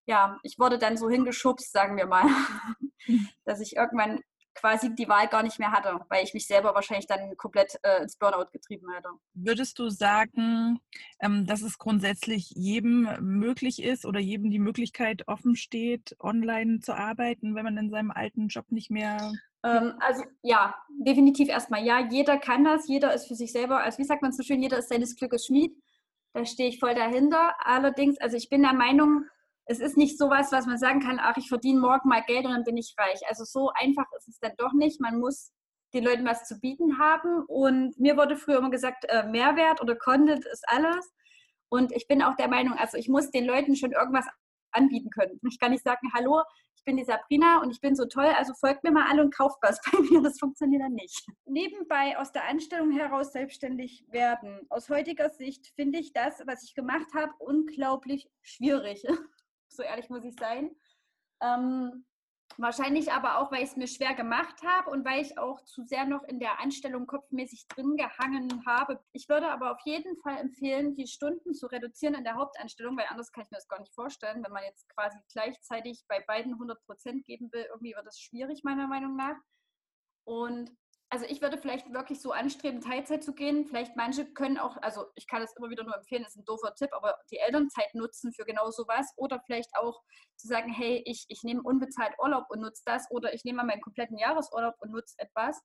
ja, 0.06 0.38
ich 0.42 0.58
wurde 0.58 0.78
dann 0.78 0.96
so 0.96 1.08
hingeschubst, 1.08 1.72
sagen 1.72 1.96
wir 1.96 2.06
mal, 2.06 2.24
dass 3.44 3.60
ich 3.60 3.76
irgendwann 3.76 4.20
quasi 4.54 4.94
die 4.94 5.08
Wahl 5.08 5.28
gar 5.28 5.42
nicht 5.42 5.58
mehr 5.58 5.72
hatte, 5.72 6.00
weil 6.08 6.24
ich 6.24 6.34
mich 6.34 6.46
selber 6.46 6.74
wahrscheinlich 6.74 7.06
dann 7.06 7.36
komplett 7.36 7.78
äh, 7.82 8.02
ins 8.02 8.16
Burnout 8.16 8.50
getrieben 8.52 8.86
hätte. 8.94 9.08
Würdest 9.34 9.78
du 9.78 9.88
sagen, 9.88 10.80
ähm, 11.20 11.46
dass 11.46 11.62
es 11.62 11.78
grundsätzlich 11.78 12.50
jedem 12.50 13.08
möglich 13.20 13.82
ist 13.82 14.06
oder 14.06 14.20
jedem 14.20 14.50
die 14.50 14.58
Möglichkeit 14.58 15.26
offen 15.26 15.56
steht, 15.56 16.16
online 16.20 16.80
zu 16.80 16.94
arbeiten, 16.94 17.54
wenn 17.54 17.64
man 17.64 17.76
in 17.76 17.90
seinem 17.90 18.10
alten 18.10 18.48
Job 18.48 18.70
nicht 18.70 18.90
mehr 18.90 19.32
ähm, 19.64 19.94
also 19.98 20.22
ja, 20.42 20.74
definitiv 20.88 21.48
erstmal 21.48 21.84
ja. 21.84 22.06
Jeder 22.10 22.36
kann 22.36 22.64
das, 22.64 22.86
jeder 22.86 23.14
ist 23.14 23.26
für 23.26 23.34
sich 23.34 23.50
selber, 23.50 23.78
also 23.78 23.98
wie 23.98 24.04
sagt 24.04 24.20
man 24.20 24.30
so 24.30 24.42
schön, 24.42 24.62
jeder 24.62 24.78
ist 24.78 24.90
seines 24.90 25.16
Glückes 25.16 25.46
Schmied. 25.46 25.74
Da 26.34 26.44
stehe 26.44 26.68
ich 26.68 26.78
voll 26.78 26.94
dahinter. 26.94 27.54
Allerdings, 27.60 28.18
also 28.18 28.36
ich 28.36 28.50
bin 28.50 28.62
der 28.62 28.74
Meinung, 28.74 29.24
es 29.66 29.80
ist 29.80 29.96
nicht 29.96 30.18
so 30.18 30.30
was, 30.30 30.52
was 30.52 30.66
man 30.66 30.78
sagen 30.78 31.00
kann, 31.00 31.18
ach, 31.20 31.36
ich 31.36 31.48
verdiene 31.48 31.80
morgen 31.80 32.08
mal 32.08 32.22
Geld 32.26 32.44
und 32.44 32.52
dann 32.52 32.64
bin 32.64 32.76
ich 32.76 32.94
reich. 32.98 33.20
Also 33.28 33.44
so 33.44 33.70
einfach 33.74 34.06
ist 34.18 34.28
es 34.28 34.38
dann 34.38 34.52
doch 34.58 34.72
nicht. 34.72 35.00
Man 35.00 35.18
muss 35.18 35.52
den 35.94 36.04
Leuten 36.04 36.26
was 36.26 36.44
zu 36.44 36.58
bieten 36.60 36.98
haben. 36.98 37.44
Und 37.46 37.98
mir 37.98 38.16
wurde 38.16 38.36
früher 38.36 38.58
immer 38.58 38.70
gesagt, 38.70 39.06
äh, 39.08 39.26
Mehrwert 39.26 39.80
oder 39.80 39.96
Content 39.96 40.44
ist 40.44 40.64
alles. 40.68 41.12
Und 41.70 41.92
ich 41.92 42.06
bin 42.06 42.22
auch 42.22 42.36
der 42.36 42.48
Meinung, 42.48 42.76
also 42.76 42.98
ich 42.98 43.08
muss 43.08 43.30
den 43.30 43.46
Leuten 43.46 43.74
schon 43.76 43.92
irgendwas 43.92 44.26
anbieten 44.72 45.10
können. 45.10 45.40
Ich 45.48 45.58
kann 45.58 45.70
nicht 45.70 45.84
sagen, 45.84 46.08
hallo, 46.12 46.42
ich 46.76 46.84
bin 46.84 46.96
die 46.96 47.04
Sabrina 47.04 47.62
und 47.62 47.70
ich 47.70 47.80
bin 47.80 47.94
so 47.94 48.04
toll, 48.04 48.26
also 48.36 48.52
folgt 48.54 48.84
mir 48.84 48.90
mal 48.90 49.08
alle 49.08 49.22
und 49.22 49.34
kauft 49.34 49.56
was 49.62 49.80
bei 49.92 49.98
mir. 50.00 50.20
Das 50.20 50.38
funktioniert 50.38 50.82
dann 50.82 50.92
nicht. 50.92 51.26
Nebenbei 51.46 52.18
aus 52.18 52.32
der 52.32 52.44
Anstellung 52.44 52.90
heraus 52.90 53.32
selbstständig 53.32 54.04
werden. 54.08 54.66
Aus 54.68 54.90
heutiger 54.90 55.30
Sicht 55.30 55.72
finde 55.76 56.00
ich 56.00 56.12
das, 56.12 56.42
was 56.46 56.64
ich 56.64 56.74
gemacht 56.74 57.14
habe, 57.14 57.32
unglaublich 57.38 58.28
schwierig. 58.42 59.04
so 59.68 59.82
ehrlich 59.82 60.08
muss 60.10 60.24
ich 60.24 60.34
sein. 60.38 60.70
Ähm, 61.40 62.04
wahrscheinlich 62.56 63.12
aber 63.12 63.38
auch, 63.38 63.50
weil 63.50 63.62
ich 63.62 63.70
es 63.70 63.76
mir 63.76 63.86
schwer 63.86 64.14
gemacht 64.14 64.62
habe 64.62 64.90
und 64.90 65.04
weil 65.04 65.22
ich 65.22 65.38
auch 65.38 65.60
zu 65.64 65.84
sehr 65.84 66.04
noch 66.04 66.22
in 66.24 66.38
der 66.38 66.60
Anstellung 66.60 67.06
kopfmäßig 67.06 67.66
drin 67.68 67.96
gehangen 67.96 68.64
habe. 68.66 69.00
Ich 69.12 69.28
würde 69.28 69.50
aber 69.50 69.72
auf 69.72 69.80
jeden 69.84 70.16
Fall 70.18 70.38
empfehlen, 70.38 70.94
die 70.94 71.06
Stunden 71.06 71.54
zu 71.54 71.66
reduzieren 71.66 72.14
in 72.14 72.24
der 72.24 72.34
Hauptanstellung, 72.34 72.96
weil 72.96 73.06
anders 73.08 73.32
kann 73.32 73.44
ich 73.44 73.50
mir 73.50 73.56
das 73.56 73.68
gar 73.68 73.80
nicht 73.80 73.94
vorstellen. 73.94 74.44
Wenn 74.44 74.52
man 74.52 74.64
jetzt 74.64 74.88
quasi 74.90 75.18
gleichzeitig 75.32 76.04
bei 76.08 76.20
beiden 76.20 76.52
100 76.52 76.84
Prozent 76.86 77.24
geben 77.24 77.50
will, 77.52 77.66
irgendwie 77.70 77.94
wird 77.94 78.06
das 78.06 78.20
schwierig, 78.20 78.62
meiner 78.62 78.86
Meinung 78.86 79.16
nach. 79.16 79.36
Und 80.24 80.70
also 81.10 81.26
ich 81.26 81.40
würde 81.40 81.58
vielleicht 81.58 81.92
wirklich 81.92 82.20
so 82.20 82.32
anstreben, 82.32 82.80
Teilzeit 82.80 83.22
zu 83.22 83.34
gehen. 83.34 83.66
Vielleicht 83.66 83.96
manche 83.96 84.24
können 84.32 84.58
auch, 84.58 84.76
also 84.82 85.06
ich 85.14 85.28
kann 85.28 85.42
es 85.42 85.54
immer 85.56 85.70
wieder 85.70 85.84
nur 85.84 85.96
empfehlen, 85.96 86.24
ist 86.24 86.36
ein 86.36 86.44
doofer 86.44 86.74
Tipp, 86.74 86.90
aber 86.92 87.16
die 87.30 87.38
Elternzeit 87.38 87.94
nutzen 87.94 88.32
für 88.32 88.44
genau 88.44 88.70
sowas. 88.70 89.12
Oder 89.16 89.40
vielleicht 89.46 89.70
auch 89.76 90.02
zu 90.36 90.48
sagen, 90.48 90.72
hey, 90.72 91.02
ich, 91.06 91.24
ich 91.28 91.42
nehme 91.44 91.62
unbezahlt 91.62 92.14
Urlaub 92.18 92.46
und 92.48 92.60
nutze 92.60 92.82
das. 92.84 93.08
Oder 93.10 93.32
ich 93.34 93.44
nehme 93.44 93.58
mal 93.58 93.66
meinen 93.66 93.80
kompletten 93.80 94.18
Jahresurlaub 94.18 94.74
und 94.80 94.90
nutze 94.90 95.14
etwas. 95.18 95.60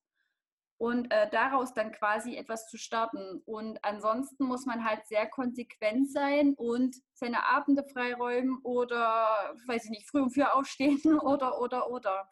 Und 0.77 1.11
äh, 1.11 1.29
daraus 1.29 1.73
dann 1.73 1.91
quasi 1.91 2.37
etwas 2.37 2.69
zu 2.69 2.77
starten. 2.77 3.41
Und 3.45 3.83
ansonsten 3.83 4.45
muss 4.45 4.65
man 4.65 4.85
halt 4.85 5.07
sehr 5.07 5.27
konsequent 5.27 6.11
sein 6.11 6.53
und 6.57 6.95
seine 7.13 7.47
Abende 7.47 7.83
freiräumen 7.91 8.59
oder, 8.63 9.55
weiß 9.67 9.85
ich 9.85 9.89
nicht, 9.89 10.09
früh 10.09 10.21
um 10.21 10.29
vier 10.29 10.55
aufstehen 10.55 11.01
oder, 11.21 11.59
oder, 11.59 11.89
oder. 11.89 12.29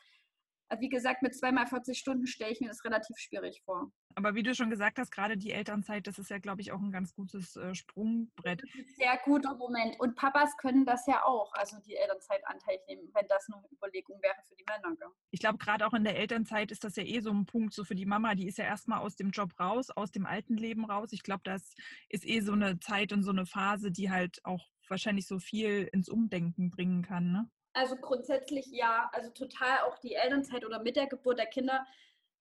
Also 0.69 0.81
wie 0.81 0.89
gesagt, 0.89 1.21
mit 1.21 1.35
zweimal 1.35 1.67
40 1.67 1.97
Stunden 1.97 2.27
stelle 2.27 2.51
ich 2.51 2.59
mir 2.59 2.67
das 2.67 2.83
relativ 2.83 3.17
schwierig 3.17 3.61
vor. 3.63 3.91
Aber 4.15 4.33
wie 4.33 4.43
du 4.43 4.55
schon 4.55 4.69
gesagt 4.69 4.97
hast, 4.97 5.11
gerade 5.11 5.37
die 5.37 5.51
Elternzeit, 5.51 6.07
das 6.07 6.17
ist 6.17 6.29
ja, 6.29 6.39
glaube 6.39 6.61
ich, 6.61 6.71
auch 6.71 6.81
ein 6.81 6.91
ganz 6.91 7.13
gutes 7.13 7.55
äh, 7.55 7.75
Sprungbrett. 7.75 8.63
Sehr 8.97 9.17
guter 9.23 9.55
Moment. 9.55 9.99
Und 9.99 10.15
Papas 10.15 10.57
können 10.57 10.85
das 10.85 11.05
ja 11.05 11.23
auch, 11.23 11.53
also 11.53 11.77
die 11.85 11.95
Elternzeitanteil 11.95 12.79
nehmen, 12.87 13.09
wenn 13.13 13.27
das 13.27 13.47
noch 13.47 13.59
eine 13.59 13.67
Überlegung 13.71 14.19
wäre 14.23 14.35
für 14.47 14.55
die 14.55 14.65
Männer. 14.67 14.95
Gell? 14.95 15.09
Ich 15.29 15.39
glaube, 15.39 15.59
gerade 15.59 15.85
auch 15.85 15.93
in 15.93 16.03
der 16.03 16.17
Elternzeit 16.17 16.71
ist 16.71 16.83
das 16.83 16.95
ja 16.95 17.03
eh 17.03 17.19
so 17.19 17.29
ein 17.29 17.45
Punkt, 17.45 17.73
so 17.73 17.83
für 17.83 17.95
die 17.95 18.07
Mama, 18.07 18.33
die 18.33 18.47
ist 18.47 18.57
ja 18.57 18.65
erstmal 18.65 18.99
aus 18.99 19.15
dem 19.15 19.29
Job 19.29 19.51
raus, 19.59 19.91
aus 19.91 20.11
dem 20.11 20.25
alten 20.25 20.57
Leben 20.57 20.85
raus. 20.85 21.09
Ich 21.11 21.21
glaube, 21.21 21.41
das 21.43 21.75
ist 22.09 22.25
eh 22.27 22.39
so 22.39 22.53
eine 22.53 22.79
Zeit 22.79 23.13
und 23.13 23.21
so 23.21 23.31
eine 23.31 23.45
Phase, 23.45 23.91
die 23.91 24.09
halt 24.09 24.43
auch 24.43 24.67
wahrscheinlich 24.89 25.27
so 25.27 25.39
viel 25.39 25.87
ins 25.91 26.09
Umdenken 26.09 26.69
bringen 26.71 27.03
kann. 27.03 27.31
Ne? 27.31 27.49
Also 27.77 27.95
grundsätzlich 27.95 28.65
ja, 28.71 29.07
also 29.13 29.29
total 29.29 29.81
auch 29.81 29.99
die 29.99 30.15
Elternzeit 30.15 30.65
oder 30.65 30.81
mit 30.81 30.95
der 30.95 31.05
Geburt 31.05 31.37
der 31.37 31.45
Kinder 31.45 31.85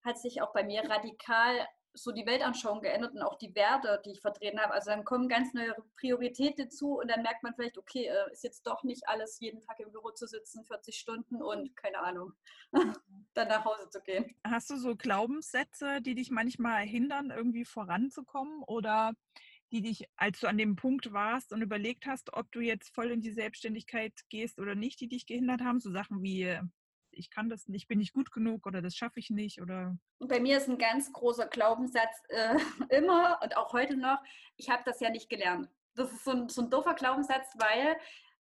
hat 0.03 0.19
sich 0.19 0.41
auch 0.41 0.51
bei 0.55 0.65
mir 0.65 0.89
radikal 0.89 1.69
so 1.93 2.11
die 2.11 2.25
Weltanschauung 2.25 2.81
geändert 2.81 3.13
und 3.13 3.21
auch 3.21 3.37
die 3.37 3.55
Werte, 3.55 4.01
die 4.07 4.13
ich 4.13 4.23
vertreten 4.23 4.59
habe. 4.59 4.73
Also 4.73 4.91
dann 4.91 5.05
kommen 5.05 5.29
ganz 5.29 5.53
neue 5.53 5.75
Prioritäten 6.01 6.71
zu 6.71 6.99
und 6.99 7.11
dann 7.11 7.23
merkt 7.23 7.43
man 7.43 7.55
vielleicht, 7.55 7.77
okay, 7.77 8.07
äh, 8.07 8.33
ist 8.33 8.45
jetzt 8.45 8.67
doch 8.67 8.83
nicht 8.83 9.07
alles 9.09 9.39
jeden 9.39 9.61
Tag 9.61 9.79
im 9.81 9.93
Büro 9.93 10.11
zu 10.11 10.27
sitzen, 10.27 10.65
40 10.65 10.97
Stunden 10.97 11.43
und 11.43 11.77
keine 11.77 11.99
Ahnung, 11.99 12.33
dann 13.35 13.49
nach 13.49 13.67
Hause 13.67 13.91
zu 13.91 14.01
gehen. 14.01 14.35
Hast 14.43 14.71
du 14.71 14.77
so 14.77 14.97
Glaubenssätze, 14.97 16.01
die 16.01 16.15
dich 16.15 16.31
manchmal 16.31 16.83
hindern, 16.83 17.31
irgendwie 17.31 17.67
voranzukommen 17.67 18.63
oder 18.63 19.13
die 19.73 19.83
dich, 19.83 20.09
als 20.17 20.41
du 20.41 20.47
an 20.47 20.59
dem 20.59 20.77
Punkt 20.77 21.13
warst 21.13 21.53
und 21.53 21.63
überlegt 21.63 22.07
hast, 22.07 22.33
ob 22.33 22.51
du 22.53 22.61
jetzt 22.61 22.95
voll 22.95 23.11
in 23.11 23.21
die 23.21 23.33
Selbstständigkeit 23.33 24.13
gehst 24.29 24.59
oder 24.59 24.75
nicht, 24.75 25.01
die 25.01 25.09
dich 25.09 25.27
gehindert 25.27 25.61
haben? 25.63 25.81
So 25.81 25.91
Sachen 25.91 26.23
wie, 26.23 26.59
ich 27.11 27.31
kann 27.31 27.49
das 27.49 27.67
nicht, 27.69 27.89
bin 27.89 27.99
nicht 27.99 28.13
gut 28.13 28.31
genug 28.31 28.67
oder 28.67 28.83
das 28.83 28.95
schaffe 28.95 29.19
ich 29.19 29.31
nicht 29.31 29.61
oder? 29.61 29.97
Bei 30.21 30.41
mir 30.41 30.59
ist 30.59 30.69
ein 30.69 30.79
ganz 30.79 31.13
großer 31.13 31.47
Glaubenssatz 31.47 32.23
äh, 32.29 32.57
immer 32.97 33.41
und 33.43 33.57
auch 33.57 33.73
heute 33.73 33.97
noch, 33.97 34.19
ich 34.57 34.71
habe 34.71 34.83
das 34.85 35.01
ja 35.01 35.11
nicht 35.11 35.29
gelernt. 35.29 35.69
Das 35.95 36.13
ist 36.13 36.25
so 36.25 36.33
ein, 36.33 36.49
so 36.49 36.63
ein 36.63 36.71
doofer 36.71 36.95
Glaubenssatz, 36.95 37.55
weil 37.59 37.97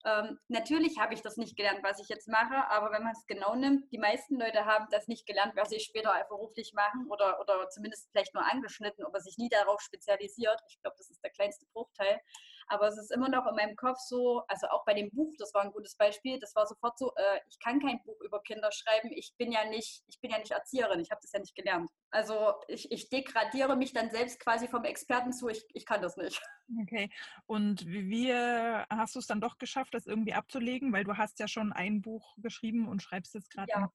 ähm, 0.06 0.40
natürlich 0.50 1.00
habe 1.00 1.16
ich 1.16 1.22
das 1.22 1.36
nicht 1.36 1.58
gelernt, 1.58 1.80
was 1.82 2.00
ich 2.00 2.08
jetzt 2.10 2.28
mache, 2.28 2.70
aber 2.70 2.92
wenn 2.92 3.02
man 3.02 3.14
es 3.14 3.26
genau 3.26 3.56
nimmt, 3.56 3.92
die 3.92 3.98
meisten 3.98 4.40
Leute 4.40 4.66
haben 4.66 4.86
das 4.92 5.08
nicht 5.08 5.26
gelernt, 5.26 5.54
was 5.56 5.70
sie 5.70 5.80
später 5.80 6.14
beruflich 6.30 6.74
machen 6.74 7.08
oder, 7.10 7.40
oder 7.40 7.68
zumindest 7.70 8.10
vielleicht 8.12 8.36
nur 8.36 8.46
angeschnitten, 8.46 9.04
aber 9.04 9.20
sich 9.20 9.38
nie 9.38 9.50
darauf 9.50 9.82
spezialisiert. 9.82 10.62
Ich 10.70 10.80
glaube, 10.82 10.96
das 10.98 11.10
ist 11.10 11.24
der 11.24 11.32
kleinste 11.32 11.66
Bruchteil. 11.74 12.22
Aber 12.68 12.88
es 12.88 12.98
ist 12.98 13.12
immer 13.12 13.30
noch 13.30 13.48
in 13.48 13.56
meinem 13.56 13.76
Kopf 13.76 13.98
so, 14.00 14.44
also 14.48 14.68
auch 14.68 14.86
bei 14.86 14.94
dem 14.94 15.10
Buch, 15.12 15.34
das 15.38 15.54
war 15.54 15.64
ein 15.64 15.72
gutes 15.72 15.96
Beispiel, 15.96 16.40
das 16.40 16.56
war 16.56 16.66
sofort 16.66 16.98
so, 16.98 17.12
äh, 17.16 17.40
ich 17.48 17.60
kann 17.60 17.80
kein 17.80 18.02
Buch 18.04 18.20
über 18.22 18.42
Kinder 18.42 18.72
schreiben, 18.72 19.12
ich 19.12 19.34
bin 19.38 19.52
ja 19.52 19.66
nicht, 19.66 20.04
ich 20.08 20.20
bin 20.20 20.32
ja 20.32 20.40
nicht 20.40 20.52
Erzieherin, 20.52 21.00
ich 21.00 21.12
habe 21.12 21.22
das 21.22 21.32
ja 21.32 21.40
nicht 21.40 21.56
gelernt. 21.56 21.90
Also 22.16 22.54
ich, 22.70 22.94
ich 22.94 23.10
degradiere 23.10 23.76
mich 23.76 23.92
dann 23.92 24.10
selbst 24.10 24.40
quasi 24.40 24.70
vom 24.70 24.86
Experten 24.86 25.34
zu, 25.34 25.50
ich, 25.50 25.66
ich 25.74 25.86
kann 25.86 26.02
das 26.02 26.16
nicht. 26.16 26.42
Okay. 26.82 27.10
Und 27.46 27.86
wie, 27.86 28.08
wie 28.08 28.34
hast 28.34 29.16
du 29.16 29.20
es 29.20 29.28
dann 29.28 29.42
doch 29.42 29.58
geschafft, 29.58 29.94
das 29.94 30.08
irgendwie 30.08 30.32
abzulegen? 30.32 30.94
Weil 30.94 31.04
du 31.04 31.18
hast 31.18 31.40
ja 31.40 31.50
schon 31.50 31.74
ein 31.74 32.02
Buch 32.02 32.34
geschrieben 32.38 32.88
und 32.88 33.04
schreibst 33.04 33.34
jetzt 33.34 33.52
gerade 33.52 33.70
ja. 33.70 33.92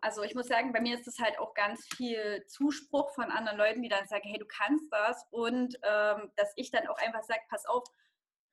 Also 0.00 0.22
ich 0.22 0.34
muss 0.34 0.48
sagen, 0.48 0.72
bei 0.72 0.80
mir 0.80 0.98
ist 0.98 1.06
es 1.06 1.18
halt 1.18 1.38
auch 1.38 1.52
ganz 1.52 1.86
viel 1.94 2.46
Zuspruch 2.46 3.10
von 3.10 3.24
anderen 3.24 3.58
Leuten, 3.58 3.82
die 3.82 3.90
dann 3.90 4.06
sagen, 4.06 4.26
hey, 4.26 4.38
du 4.38 4.46
kannst 4.46 4.90
das. 4.90 5.26
Und 5.30 5.74
ähm, 5.82 6.32
dass 6.36 6.54
ich 6.56 6.70
dann 6.70 6.88
auch 6.88 6.96
einfach 6.96 7.24
sage, 7.24 7.42
pass 7.50 7.66
auf, 7.66 7.84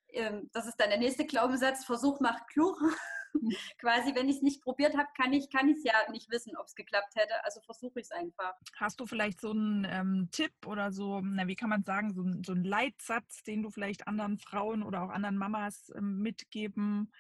ähm, 0.10 0.50
das 0.52 0.68
ist 0.68 0.82
dann 0.82 0.90
der 0.90 1.00
nächste 1.00 1.26
Glaubenssatz, 1.26 1.86
Versuch 1.86 2.20
macht 2.20 2.46
klug. 2.50 2.78
quasi, 3.80 4.16
wenn 4.16 4.30
ich 4.30 4.38
es 4.38 4.42
nicht 4.42 4.62
probiert 4.62 4.98
habe, 4.98 5.08
kann 5.16 5.34
ich 5.34 5.50
kann 5.50 5.70
es 5.70 5.84
ja 5.84 5.94
nicht 6.12 6.30
wissen, 6.30 6.56
ob 6.58 6.66
es 6.66 6.76
geklappt 6.76 7.16
hätte. 7.16 7.44
Also 7.44 7.62
versuche 7.62 8.00
ich 8.00 8.06
es 8.06 8.12
einfach. 8.12 8.54
Hast 8.76 9.00
du 9.00 9.06
vielleicht 9.06 9.42
so 9.42 9.52
einen 9.52 9.86
ähm, 9.90 10.30
Tipp 10.32 10.54
oder 10.66 10.92
so, 10.92 11.22
na, 11.22 11.48
wie 11.48 11.56
kann 11.56 11.70
man 11.70 11.84
sagen, 11.84 12.14
so, 12.14 12.24
so 12.46 12.54
einen 12.54 12.64
Leitsatz, 12.64 13.44
den 13.44 13.64
du 13.64 13.70
vielleicht 13.70 14.08
anderen 14.08 14.38
Frauen 14.38 14.84
oder 14.84 15.04
auch 15.04 15.10
anderen 15.10 15.38
Mamas 15.38 15.92
ähm, 15.96 16.20
mitgeben 16.20 17.12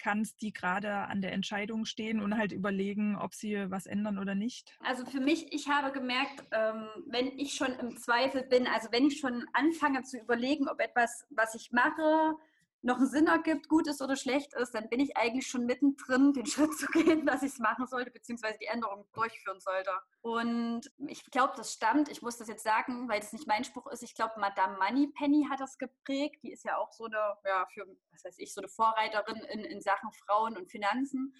kannst, 0.00 0.42
die 0.42 0.52
gerade 0.52 0.92
an 0.92 1.20
der 1.20 1.32
Entscheidung 1.32 1.84
stehen 1.84 2.20
und 2.20 2.36
halt 2.36 2.52
überlegen, 2.52 3.16
ob 3.16 3.34
sie 3.34 3.70
was 3.70 3.86
ändern 3.86 4.18
oder 4.18 4.34
nicht? 4.34 4.76
Also 4.80 5.04
für 5.04 5.20
mich, 5.20 5.52
ich 5.52 5.68
habe 5.68 5.92
gemerkt, 5.92 6.42
ähm, 6.50 6.88
wenn 7.06 7.38
ich 7.38 7.54
schon 7.54 7.72
im 7.78 7.96
Zweifel 7.96 8.42
bin, 8.42 8.66
also 8.66 8.88
wenn 8.90 9.06
ich 9.06 9.20
schon 9.20 9.46
anfange 9.52 10.02
zu 10.02 10.18
überlegen, 10.18 10.68
ob 10.68 10.80
etwas, 10.80 11.26
was 11.30 11.54
ich 11.54 11.70
mache, 11.70 12.34
noch 12.82 12.96
einen 12.96 13.06
Sinn 13.06 13.26
ergibt, 13.26 13.68
gut 13.68 13.86
ist 13.86 14.00
oder 14.00 14.16
schlecht 14.16 14.54
ist, 14.54 14.74
dann 14.74 14.88
bin 14.88 15.00
ich 15.00 15.16
eigentlich 15.16 15.46
schon 15.46 15.66
mittendrin, 15.66 16.32
den 16.32 16.46
Schritt 16.46 16.76
zu 16.78 16.86
gehen, 16.86 17.26
dass 17.26 17.42
ich 17.42 17.52
es 17.52 17.58
machen 17.58 17.86
sollte, 17.86 18.10
beziehungsweise 18.10 18.58
die 18.58 18.66
Änderung 18.66 19.06
durchführen 19.12 19.60
sollte. 19.60 19.90
Und 20.22 20.90
ich 21.06 21.24
glaube, 21.30 21.54
das 21.56 21.72
stammt, 21.72 22.08
ich 22.08 22.22
muss 22.22 22.38
das 22.38 22.48
jetzt 22.48 22.64
sagen, 22.64 23.08
weil 23.08 23.20
das 23.20 23.32
nicht 23.32 23.46
mein 23.46 23.64
Spruch 23.64 23.86
ist, 23.88 24.02
ich 24.02 24.14
glaube, 24.14 24.34
Madame 24.38 24.78
Moneypenny 24.78 25.46
hat 25.50 25.60
das 25.60 25.78
geprägt. 25.78 26.42
Die 26.42 26.52
ist 26.52 26.64
ja 26.64 26.78
auch 26.78 26.92
so 26.92 27.04
eine, 27.04 27.36
ja, 27.44 27.66
für, 27.72 27.86
was 28.12 28.24
weiß 28.24 28.38
ich, 28.38 28.52
so 28.52 28.60
eine 28.60 28.68
Vorreiterin 28.68 29.36
in, 29.50 29.64
in 29.64 29.80
Sachen 29.80 30.10
Frauen 30.12 30.56
und 30.56 30.70
Finanzen. 30.70 31.34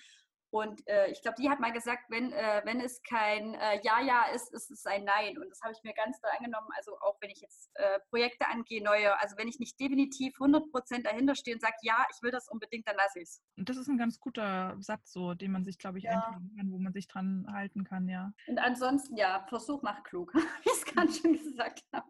Und 0.51 0.87
äh, 0.89 1.11
ich 1.11 1.23
glaube, 1.23 1.37
die 1.41 1.49
hat 1.49 1.61
mal 1.61 1.73
gesagt, 1.73 2.05
wenn, 2.09 2.33
äh, 2.33 2.63
wenn 2.65 2.81
es 2.81 3.03
kein 3.03 3.55
äh, 3.55 3.81
Ja, 3.83 4.01
Ja 4.01 4.25
ist, 4.35 4.53
ist 4.53 4.71
es 4.71 4.85
ein 4.87 5.05
Nein. 5.05 5.39
Und 5.39 5.49
das 5.51 5.61
habe 5.63 5.73
ich 5.73 5.83
mir 5.85 5.95
ganz 5.95 6.21
doll 6.21 6.31
angenommen. 6.37 6.69
Also 6.77 6.93
auch 7.01 7.17
wenn 7.21 7.31
ich 7.31 7.41
jetzt 7.41 7.71
äh, 7.75 8.01
Projekte 8.11 8.49
angehe, 8.49 8.83
neue, 8.83 9.19
also 9.21 9.37
wenn 9.37 9.49
ich 9.49 9.61
nicht 9.61 9.79
definitiv 9.79 10.35
100 10.41 10.71
Prozent 10.71 11.07
dahinter 11.07 11.35
stehe 11.35 11.55
und 11.55 11.61
sage, 11.61 11.77
ja, 11.83 12.05
ich 12.11 12.23
will 12.23 12.31
das 12.33 12.49
unbedingt, 12.49 12.89
dann 12.89 12.97
lasse 12.97 13.21
ich 13.21 13.29
es. 13.29 13.43
Und 13.57 13.69
das 13.69 13.77
ist 13.77 13.89
ein 13.89 13.99
ganz 13.99 14.19
guter 14.19 14.77
Satz, 14.81 15.13
so, 15.13 15.35
den 15.35 15.53
man 15.53 15.65
sich, 15.65 15.79
glaube 15.79 15.99
ich, 15.99 16.05
ja. 16.05 16.21
kann, 16.21 16.71
wo 16.71 16.79
man 16.79 16.93
sich 16.93 17.07
dran 17.07 17.47
halten 17.53 17.85
kann, 17.85 18.09
ja. 18.09 18.33
Und 18.49 18.59
ansonsten, 18.59 19.17
ja, 19.17 19.47
Versuch 19.49 19.83
macht 19.83 20.05
klug, 20.05 20.35
wie 20.35 20.71
ich 20.71 20.73
es 20.73 20.85
gerade 20.85 21.13
schon 21.13 21.33
gesagt 21.33 21.85
habe. 21.93 22.10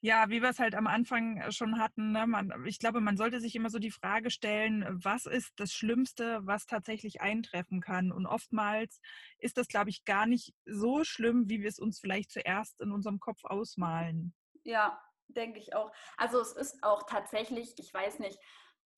Ja, 0.00 0.28
wie 0.28 0.42
wir 0.42 0.50
es 0.50 0.58
halt 0.58 0.74
am 0.74 0.86
Anfang 0.86 1.38
äh, 1.38 1.52
schon 1.52 1.78
hatten, 1.78 2.12
ne? 2.12 2.26
man, 2.26 2.52
ich 2.66 2.78
glaube, 2.78 3.00
man 3.00 3.16
sollte 3.16 3.40
sich 3.40 3.54
immer 3.54 3.70
so 3.70 3.78
die 3.78 3.90
Frage 3.90 4.30
stellen, 4.30 4.86
was 4.90 5.26
ist 5.26 5.52
das 5.56 5.72
Schlimmste, 5.72 6.40
was 6.42 6.66
tatsächlich 6.66 7.20
eintreffen 7.20 7.80
kann? 7.80 8.12
Und 8.12 8.26
oftmals 8.26 9.00
ist 9.38 9.58
das, 9.58 9.68
glaube 9.68 9.90
ich, 9.90 10.04
gar 10.04 10.26
nicht 10.26 10.54
so 10.64 11.04
schlimm, 11.04 11.48
wie 11.48 11.60
wir 11.60 11.68
es 11.68 11.78
uns 11.78 12.00
vielleicht 12.00 12.30
zuerst 12.30 12.80
in 12.80 12.92
unserem 12.92 13.20
Kopf 13.20 13.44
ausmalen. 13.44 14.34
Ja, 14.64 15.00
denke 15.28 15.58
ich 15.58 15.74
auch. 15.74 15.92
Also 16.16 16.40
es 16.40 16.52
ist 16.52 16.82
auch 16.82 17.04
tatsächlich, 17.08 17.74
ich 17.78 17.92
weiß 17.92 18.18
nicht, 18.18 18.38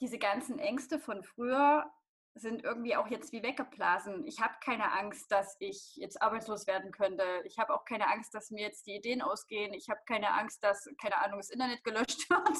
diese 0.01 0.19
ganzen 0.19 0.59
Ängste 0.59 0.99
von 0.99 1.23
früher, 1.23 1.91
sind 2.35 2.65
irgendwie 2.65 2.97
auch 2.97 3.09
jetzt 3.09 3.33
wie 3.33 3.43
weggeblasen. 3.43 4.27
Ich 4.27 4.41
habe 4.41 4.55
keine 4.65 4.93
Angst, 4.93 5.31
dass 5.31 5.57
ich 5.59 5.97
jetzt 5.97 6.21
arbeitslos 6.23 6.67
werden 6.67 6.91
könnte. 6.91 7.25
Ich 7.45 7.59
habe 7.59 7.75
auch 7.75 7.85
keine 7.85 8.09
Angst, 8.09 8.35
dass 8.35 8.51
mir 8.51 8.63
jetzt 8.63 8.87
die 8.87 8.97
Ideen 8.97 9.21
ausgehen. 9.21 9.75
Ich 9.75 9.89
habe 9.91 10.01
keine 10.07 10.33
Angst, 10.33 10.63
dass, 10.65 10.89
keine 11.01 11.19
Ahnung, 11.19 11.39
das 11.39 11.51
Internet 11.51 11.85
gelöscht 11.85 12.19
wird. 12.31 12.59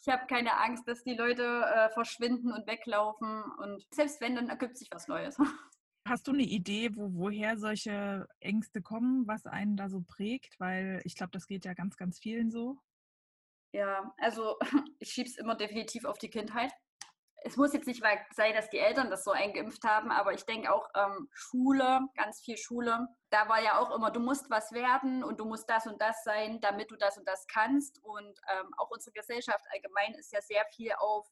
Ich 0.00 0.08
habe 0.08 0.26
keine 0.26 0.56
Angst, 0.56 0.88
dass 0.88 1.04
die 1.04 1.14
Leute 1.14 1.42
äh, 1.44 1.90
verschwinden 1.90 2.52
und 2.52 2.66
weglaufen. 2.66 3.44
Und 3.58 3.86
selbst 3.92 4.20
wenn, 4.20 4.34
dann 4.34 4.48
ergibt 4.48 4.78
sich 4.78 4.88
was 4.90 5.06
Neues. 5.08 5.36
Hast 6.08 6.26
du 6.26 6.32
eine 6.32 6.42
Idee, 6.42 6.96
wo, 6.96 7.12
woher 7.12 7.56
solche 7.58 8.26
Ängste 8.40 8.82
kommen, 8.82 9.28
was 9.28 9.46
einen 9.46 9.76
da 9.76 9.88
so 9.88 10.00
prägt? 10.00 10.58
Weil 10.58 11.00
ich 11.04 11.14
glaube, 11.14 11.30
das 11.32 11.46
geht 11.46 11.64
ja 11.64 11.74
ganz, 11.74 11.96
ganz 11.96 12.18
vielen 12.18 12.50
so. 12.50 12.78
Ja, 13.72 14.12
also 14.16 14.58
ich 14.98 15.12
schiebe 15.12 15.28
es 15.28 15.36
immer 15.36 15.54
definitiv 15.54 16.04
auf 16.04 16.18
die 16.18 16.30
Kindheit 16.30 16.72
es 17.42 17.56
muss 17.56 17.72
jetzt 17.72 17.86
nicht 17.86 18.02
sein, 18.02 18.54
dass 18.54 18.70
die 18.70 18.78
Eltern 18.78 19.10
das 19.10 19.24
so 19.24 19.30
eingeimpft 19.30 19.84
haben, 19.84 20.10
aber 20.10 20.32
ich 20.32 20.44
denke 20.44 20.72
auch 20.72 20.88
ähm, 20.94 21.28
Schule, 21.32 22.00
ganz 22.16 22.40
viel 22.40 22.56
Schule. 22.56 23.08
Da 23.30 23.48
war 23.48 23.62
ja 23.62 23.78
auch 23.78 23.94
immer, 23.94 24.10
du 24.10 24.20
musst 24.20 24.50
was 24.50 24.72
werden 24.72 25.24
und 25.24 25.40
du 25.40 25.44
musst 25.44 25.68
das 25.70 25.86
und 25.86 26.00
das 26.00 26.22
sein, 26.24 26.60
damit 26.60 26.90
du 26.90 26.96
das 26.96 27.16
und 27.16 27.26
das 27.26 27.46
kannst. 27.46 28.02
Und 28.02 28.40
ähm, 28.52 28.74
auch 28.76 28.90
unsere 28.90 29.12
Gesellschaft 29.12 29.64
allgemein 29.72 30.14
ist 30.14 30.32
ja 30.32 30.40
sehr 30.42 30.64
viel 30.74 30.92
auf 30.98 31.26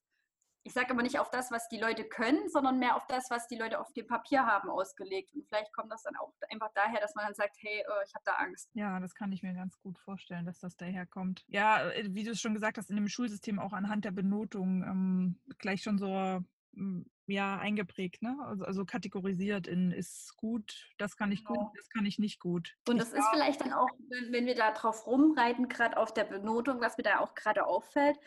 ich 0.68 0.74
sage 0.74 0.90
aber 0.90 1.02
nicht 1.02 1.18
auf 1.18 1.30
das, 1.30 1.50
was 1.50 1.66
die 1.68 1.78
Leute 1.78 2.04
können, 2.04 2.50
sondern 2.50 2.78
mehr 2.78 2.94
auf 2.94 3.06
das, 3.06 3.30
was 3.30 3.48
die 3.48 3.56
Leute 3.56 3.80
auf 3.80 3.90
dem 3.94 4.06
Papier 4.06 4.44
haben, 4.44 4.68
ausgelegt. 4.68 5.32
Und 5.34 5.46
vielleicht 5.46 5.72
kommt 5.72 5.90
das 5.90 6.02
dann 6.02 6.14
auch 6.16 6.34
einfach 6.50 6.70
daher, 6.74 7.00
dass 7.00 7.14
man 7.14 7.24
dann 7.24 7.34
sagt, 7.34 7.56
hey, 7.60 7.78
äh, 7.78 8.04
ich 8.06 8.14
habe 8.14 8.24
da 8.26 8.32
Angst. 8.32 8.68
Ja, 8.74 9.00
das 9.00 9.14
kann 9.14 9.32
ich 9.32 9.42
mir 9.42 9.54
ganz 9.54 9.80
gut 9.80 9.98
vorstellen, 9.98 10.44
dass 10.44 10.60
das 10.60 10.76
daher 10.76 11.06
kommt. 11.06 11.42
Ja, 11.48 11.88
äh, 11.88 12.08
wie 12.10 12.22
du 12.22 12.32
es 12.32 12.40
schon 12.40 12.52
gesagt 12.52 12.76
hast, 12.76 12.90
in 12.90 12.96
dem 12.96 13.08
Schulsystem 13.08 13.58
auch 13.58 13.72
anhand 13.72 14.04
der 14.04 14.10
Benotung 14.10 14.82
ähm, 14.82 15.40
gleich 15.58 15.82
schon 15.82 15.98
so 15.98 16.44
hm, 16.74 17.06
ja, 17.24 17.56
eingeprägt, 17.56 18.20
ne? 18.22 18.36
Also, 18.44 18.64
also, 18.64 18.84
kategorisiert 18.84 19.66
in 19.66 19.90
ist 19.90 20.36
gut, 20.36 20.90
das 20.98 21.16
kann 21.16 21.32
ich 21.32 21.44
genau. 21.44 21.60
gut, 21.60 21.78
das 21.78 21.88
kann 21.88 22.04
ich 22.04 22.18
nicht 22.18 22.40
gut. 22.40 22.76
Und 22.86 22.98
das 22.98 23.12
ich 23.12 23.18
ist 23.18 23.28
vielleicht 23.32 23.62
dann 23.62 23.72
auch, 23.72 23.88
wenn 24.30 24.44
wir 24.44 24.54
da 24.54 24.72
drauf 24.72 25.06
rumreiten, 25.06 25.68
gerade 25.68 25.96
auf 25.96 26.12
der 26.12 26.24
Benotung, 26.24 26.80
was 26.80 26.98
mir 26.98 27.04
da 27.04 27.20
auch 27.20 27.34
gerade 27.34 27.66
auffällt, 27.66 28.18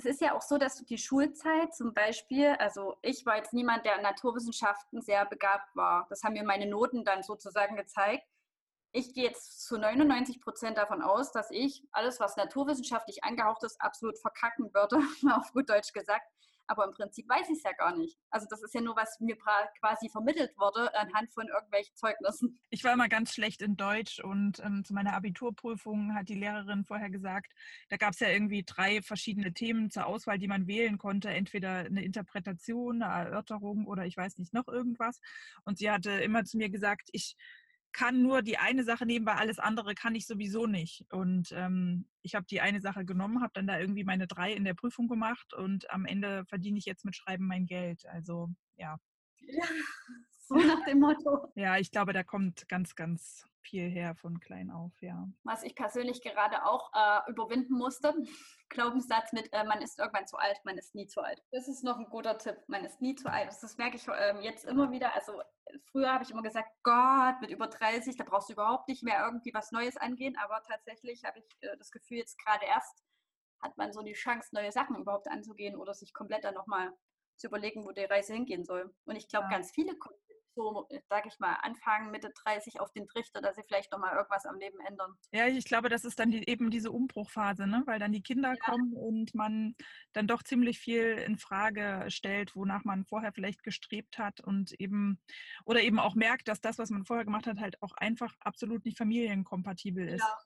es 0.00 0.06
ist 0.06 0.22
ja 0.22 0.34
auch 0.34 0.40
so, 0.40 0.56
dass 0.56 0.82
die 0.82 0.96
Schulzeit 0.96 1.74
zum 1.74 1.92
Beispiel, 1.92 2.56
also 2.58 2.96
ich 3.02 3.26
war 3.26 3.36
jetzt 3.36 3.52
niemand, 3.52 3.84
der 3.84 3.96
in 3.96 4.02
Naturwissenschaften 4.02 5.02
sehr 5.02 5.26
begabt 5.26 5.76
war. 5.76 6.06
Das 6.08 6.22
haben 6.22 6.32
mir 6.32 6.42
meine 6.42 6.66
Noten 6.66 7.04
dann 7.04 7.22
sozusagen 7.22 7.76
gezeigt. 7.76 8.24
Ich 8.92 9.12
gehe 9.12 9.24
jetzt 9.24 9.66
zu 9.66 9.76
99 9.76 10.40
Prozent 10.40 10.78
davon 10.78 11.02
aus, 11.02 11.32
dass 11.32 11.50
ich 11.50 11.84
alles, 11.92 12.18
was 12.18 12.36
naturwissenschaftlich 12.36 13.24
angehaucht 13.24 13.62
ist, 13.62 13.78
absolut 13.78 14.18
verkacken 14.18 14.72
würde, 14.72 14.96
auf 15.36 15.52
gut 15.52 15.68
Deutsch 15.68 15.92
gesagt. 15.92 16.26
Aber 16.70 16.84
im 16.84 16.92
Prinzip 16.92 17.28
weiß 17.28 17.48
ich 17.50 17.56
es 17.58 17.62
ja 17.64 17.72
gar 17.72 17.96
nicht. 17.96 18.16
Also 18.30 18.46
das 18.48 18.62
ist 18.62 18.72
ja 18.72 18.80
nur, 18.80 18.94
was 18.94 19.18
mir 19.18 19.36
quasi 19.36 20.08
vermittelt 20.08 20.56
wurde 20.56 20.94
anhand 20.94 21.32
von 21.32 21.48
irgendwelchen 21.48 21.96
Zeugnissen. 21.96 22.60
Ich 22.70 22.84
war 22.84 22.92
immer 22.92 23.08
ganz 23.08 23.34
schlecht 23.34 23.60
in 23.60 23.76
Deutsch 23.76 24.20
und 24.20 24.60
ähm, 24.60 24.84
zu 24.84 24.94
meiner 24.94 25.14
Abiturprüfung 25.14 26.14
hat 26.14 26.28
die 26.28 26.36
Lehrerin 26.36 26.84
vorher 26.84 27.10
gesagt, 27.10 27.52
da 27.88 27.96
gab 27.96 28.12
es 28.12 28.20
ja 28.20 28.28
irgendwie 28.28 28.62
drei 28.64 29.02
verschiedene 29.02 29.52
Themen 29.52 29.90
zur 29.90 30.06
Auswahl, 30.06 30.38
die 30.38 30.46
man 30.46 30.68
wählen 30.68 30.96
konnte. 30.96 31.30
Entweder 31.30 31.70
eine 31.78 32.04
Interpretation, 32.04 33.02
eine 33.02 33.30
Erörterung 33.30 33.88
oder 33.88 34.06
ich 34.06 34.16
weiß 34.16 34.38
nicht, 34.38 34.54
noch 34.54 34.68
irgendwas. 34.68 35.20
Und 35.64 35.78
sie 35.78 35.90
hatte 35.90 36.12
immer 36.12 36.44
zu 36.44 36.56
mir 36.56 36.70
gesagt, 36.70 37.08
ich 37.10 37.34
kann 37.92 38.22
nur 38.22 38.42
die 38.42 38.58
eine 38.58 38.84
Sache 38.84 39.06
nehmen, 39.06 39.26
weil 39.26 39.36
alles 39.36 39.58
andere 39.58 39.94
kann 39.94 40.14
ich 40.14 40.26
sowieso 40.26 40.66
nicht. 40.66 41.04
Und 41.10 41.52
ähm, 41.52 42.06
ich 42.22 42.34
habe 42.34 42.46
die 42.46 42.60
eine 42.60 42.80
Sache 42.80 43.04
genommen, 43.04 43.42
habe 43.42 43.52
dann 43.54 43.66
da 43.66 43.78
irgendwie 43.78 44.04
meine 44.04 44.26
drei 44.26 44.52
in 44.52 44.64
der 44.64 44.74
Prüfung 44.74 45.08
gemacht 45.08 45.54
und 45.54 45.90
am 45.90 46.04
Ende 46.04 46.44
verdiene 46.46 46.78
ich 46.78 46.84
jetzt 46.84 47.04
mit 47.04 47.16
Schreiben 47.16 47.46
mein 47.46 47.66
Geld. 47.66 48.06
Also 48.06 48.48
ja. 48.76 48.98
Ja, 49.38 49.64
so 50.50 50.56
nach 50.56 50.84
dem 50.84 50.98
Motto. 50.98 51.48
Ja, 51.54 51.76
ich 51.76 51.90
glaube, 51.92 52.12
da 52.12 52.24
kommt 52.24 52.68
ganz, 52.68 52.96
ganz 52.96 53.46
viel 53.60 53.88
her 53.88 54.16
von 54.16 54.40
klein 54.40 54.70
auf, 54.70 54.92
ja. 55.00 55.28
Was 55.44 55.62
ich 55.62 55.76
persönlich 55.76 56.22
gerade 56.22 56.64
auch 56.64 56.90
äh, 56.92 57.30
überwinden 57.30 57.74
musste, 57.74 58.12
Glaubenssatz 58.68 59.32
mit, 59.32 59.52
äh, 59.52 59.64
man 59.64 59.80
ist 59.80 59.98
irgendwann 59.98 60.26
zu 60.26 60.38
alt, 60.38 60.60
man 60.64 60.76
ist 60.76 60.94
nie 60.94 61.06
zu 61.06 61.20
alt. 61.20 61.40
Das 61.52 61.68
ist 61.68 61.84
noch 61.84 61.98
ein 61.98 62.10
guter 62.10 62.36
Tipp, 62.36 62.56
man 62.66 62.84
ist 62.84 63.00
nie 63.00 63.14
zu 63.14 63.30
alt. 63.30 63.48
Das, 63.48 63.76
merke 63.76 63.96
ich 63.96 64.08
äh, 64.08 64.40
jetzt 64.40 64.64
immer 64.64 64.90
wieder. 64.90 65.14
Also 65.14 65.40
früher 65.92 66.12
habe 66.12 66.24
ich 66.24 66.30
immer 66.30 66.42
gesagt, 66.42 66.70
Gott, 66.82 67.40
mit 67.40 67.50
über 67.50 67.68
30, 67.68 68.16
da 68.16 68.24
brauchst 68.24 68.48
du 68.48 68.54
überhaupt 68.54 68.88
nicht 68.88 69.04
mehr 69.04 69.24
irgendwie 69.24 69.54
was 69.54 69.70
Neues 69.70 69.96
angehen, 69.96 70.36
aber 70.42 70.62
tatsächlich 70.66 71.24
habe 71.24 71.38
ich 71.38 71.46
äh, 71.60 71.76
das 71.78 71.92
Gefühl, 71.92 72.18
jetzt 72.18 72.38
gerade 72.44 72.64
erst 72.66 73.04
hat 73.60 73.76
man 73.76 73.92
so 73.92 74.02
die 74.02 74.14
Chance, 74.14 74.48
neue 74.52 74.72
Sachen 74.72 74.96
überhaupt 74.96 75.28
anzugehen 75.28 75.76
oder 75.76 75.94
sich 75.94 76.12
komplett 76.12 76.44
dann 76.44 76.54
nochmal 76.54 76.92
zu 77.36 77.46
überlegen, 77.46 77.84
wo 77.84 77.92
die 77.92 78.04
Reise 78.04 78.32
hingehen 78.32 78.64
soll. 78.64 78.92
Und 79.04 79.16
ich 79.16 79.28
glaube, 79.28 79.48
ja. 79.50 79.56
ganz 79.58 79.70
viele 79.70 79.96
kommen 79.96 80.16
so, 80.54 80.88
sage 81.08 81.28
ich 81.28 81.38
mal, 81.38 81.54
Anfang, 81.62 82.10
Mitte 82.10 82.30
30 82.44 82.80
auf 82.80 82.92
den 82.92 83.06
Trichter, 83.06 83.40
dass 83.40 83.56
sie 83.56 83.62
vielleicht 83.66 83.92
nochmal 83.92 84.16
irgendwas 84.16 84.46
am 84.46 84.58
Leben 84.58 84.78
ändern. 84.80 85.14
Ja, 85.32 85.46
ich 85.46 85.64
glaube, 85.64 85.88
das 85.88 86.04
ist 86.04 86.18
dann 86.18 86.30
die, 86.30 86.48
eben 86.48 86.70
diese 86.70 86.90
Umbruchphase, 86.90 87.66
ne? 87.66 87.82
weil 87.86 87.98
dann 87.98 88.12
die 88.12 88.22
Kinder 88.22 88.50
ja. 88.50 88.64
kommen 88.64 88.92
und 88.94 89.34
man 89.34 89.74
dann 90.12 90.26
doch 90.26 90.42
ziemlich 90.42 90.78
viel 90.78 91.18
in 91.26 91.38
Frage 91.38 92.06
stellt, 92.08 92.54
wonach 92.56 92.84
man 92.84 93.04
vorher 93.04 93.32
vielleicht 93.32 93.62
gestrebt 93.62 94.18
hat 94.18 94.40
und 94.40 94.72
eben, 94.80 95.20
oder 95.64 95.80
eben 95.80 95.98
auch 95.98 96.14
merkt, 96.14 96.48
dass 96.48 96.60
das, 96.60 96.78
was 96.78 96.90
man 96.90 97.04
vorher 97.04 97.24
gemacht 97.24 97.46
hat, 97.46 97.58
halt 97.58 97.80
auch 97.82 97.92
einfach 97.92 98.34
absolut 98.40 98.84
nicht 98.84 98.98
familienkompatibel 98.98 100.08
ist. 100.08 100.20
Ja. 100.22 100.38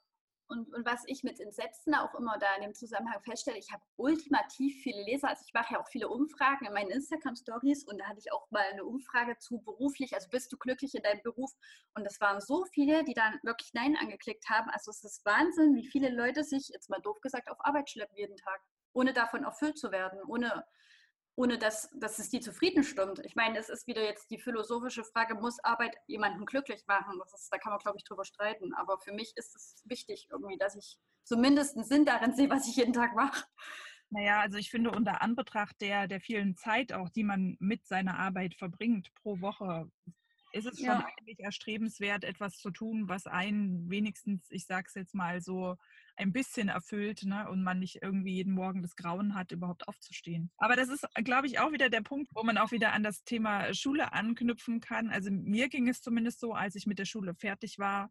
Und, 0.47 0.73
und, 0.75 0.85
was 0.85 1.03
ich 1.07 1.25
mit 1.25 1.41
Entsetzen 1.41 1.95
auch 1.95 2.15
immer 2.15 2.39
da 2.39 2.55
in 2.57 2.63
dem 2.63 2.75
Zusammenhang 2.75 3.23
feststelle, 3.23 3.59
ich 3.59 3.73
habe 3.73 3.83
ultimativ 3.97 4.83
viele 4.83 5.03
Leser. 5.05 5.29
Also 5.29 5.43
ich 5.47 5.55
mache 5.55 5.75
ja 5.75 5.81
auch 5.81 5.89
viele 5.89 6.09
Umfragen 6.09 6.67
in 6.67 6.73
meinen 6.73 6.91
Instagram-Stories 6.91 7.85
und 7.85 7.99
da 7.99 8.07
hatte 8.07 8.19
ich 8.19 8.33
auch 8.33 8.51
mal 8.51 8.65
eine 8.71 8.85
Umfrage 8.85 9.39
zu 9.39 9.61
beruflich, 9.61 10.15
also 10.15 10.29
bist 10.29 10.53
du 10.53 10.59
glücklich 10.59 10.95
in 10.95 11.03
deinem 11.03 11.23
Beruf? 11.23 11.53
Und 11.95 12.05
das 12.05 12.21
waren 12.21 12.41
so 12.41 12.65
viele, 12.67 13.05
die 13.05 13.15
dann 13.15 13.39
wirklich 13.43 13.73
Nein 13.73 13.97
angeklickt 13.97 14.49
haben. 14.51 14.69
Also 14.71 14.91
es 14.91 15.03
ist 15.03 15.25
Wahnsinn, 15.25 15.75
wie 15.75 15.87
viele 15.87 16.11
Leute 16.11 16.45
sich, 16.45 16.69
jetzt 16.69 16.91
mal 16.91 17.01
doof 17.01 17.21
gesagt, 17.21 17.51
auf 17.51 17.65
Arbeit 17.65 17.89
schleppen 17.89 18.17
jeden 18.17 18.37
Tag, 18.37 18.61
ohne 18.93 19.13
davon 19.13 19.45
erfüllt 19.45 19.79
zu 19.79 19.93
werden, 19.93 20.21
ohne 20.27 20.65
ohne 21.37 21.59
dass, 21.59 21.91
dass 21.95 22.19
es 22.19 22.31
die 22.31 22.41
zufrieden 22.41 22.85
stimmt. 22.85 23.21
Ich 23.25 23.35
meine, 23.35 23.59
es 23.59 23.69
ist 23.69 23.87
wieder 23.87 24.03
jetzt 24.03 24.31
die 24.31 24.39
philosophische 24.39 25.05
Frage, 25.05 25.35
muss 25.35 25.63
Arbeit 25.65 25.97
jemanden 26.07 26.47
glücklich 26.47 26.85
machen? 26.87 27.21
Ist, 27.35 27.49
da 27.51 27.59
kann 27.59 27.73
man, 27.73 27.81
glaube 27.81 27.99
ich, 27.99 28.05
drüber 28.05 28.25
streiten. 28.25 28.73
Aber 28.75 28.99
für 28.99 29.13
mich 29.13 29.37
ist 29.37 29.55
es 29.57 29.83
wichtig 29.85 30.29
irgendwie, 30.31 30.59
dass 30.59 30.77
ich 30.77 30.99
zumindest 31.25 31.77
einen 31.77 31.85
Sinn 31.85 32.05
darin 32.05 32.35
sehe, 32.35 32.51
was 32.51 32.69
ich 32.69 32.77
jeden 32.77 32.93
Tag 32.93 33.15
mache. 33.15 33.45
Naja, 34.11 34.41
also 34.41 34.59
ich 34.59 34.71
finde 34.71 34.93
unter 34.93 35.23
Anbetracht 35.23 35.81
der, 35.81 36.07
der 36.07 36.21
vielen 36.21 36.57
Zeit 36.57 36.93
auch, 36.93 37.09
die 37.09 37.25
man 37.25 37.57
mit 37.59 37.85
seiner 37.87 38.19
Arbeit 38.19 38.55
verbringt 38.55 39.13
pro 39.15 39.41
Woche, 39.41 39.91
ist 40.55 40.67
es 40.67 40.79
schon 40.79 40.87
ja. 40.87 41.07
eigentlich 41.19 41.41
erstrebenswert, 41.41 42.25
etwas 42.25 42.59
zu 42.59 42.71
tun, 42.71 43.09
was 43.09 43.27
einen 43.27 43.91
wenigstens, 43.91 44.47
ich 44.51 44.67
sage 44.67 44.87
es 44.89 44.95
jetzt 44.95 45.15
mal 45.15 45.41
so, 45.41 45.77
ein 46.17 46.33
bisschen 46.33 46.69
erfüllt 46.69 47.25
ne? 47.25 47.49
und 47.51 47.65
man 47.65 47.81
nicht 47.81 48.03
irgendwie 48.03 48.35
jeden 48.35 48.55
Morgen 48.55 48.83
das 48.83 48.95
Grauen 48.95 49.35
hat, 49.35 49.51
überhaupt 49.51 49.89
aufzustehen. 49.89 50.53
Aber 50.59 50.77
das 50.77 50.89
ist, 50.89 51.05
glaube 51.25 51.49
ich, 51.49 51.59
auch 51.59 51.73
wieder 51.73 51.91
der 51.91 52.03
Punkt, 52.03 52.31
wo 52.35 52.45
man 52.45 52.57
auch 52.57 52.71
wieder 52.71 52.93
an 52.93 53.03
das 53.03 53.25
Thema 53.25 53.75
Schule 53.75 54.13
anknüpfen 54.13 54.81
kann. 54.81 55.11
Also 55.11 55.31
mir 55.33 55.69
ging 55.69 55.89
es 55.89 56.01
zumindest 56.01 56.39
so, 56.41 56.53
als 56.53 56.77
ich 56.77 56.87
mit 56.87 57.01
der 57.01 57.05
Schule 57.05 57.35
fertig 57.35 57.79
war, 57.79 58.11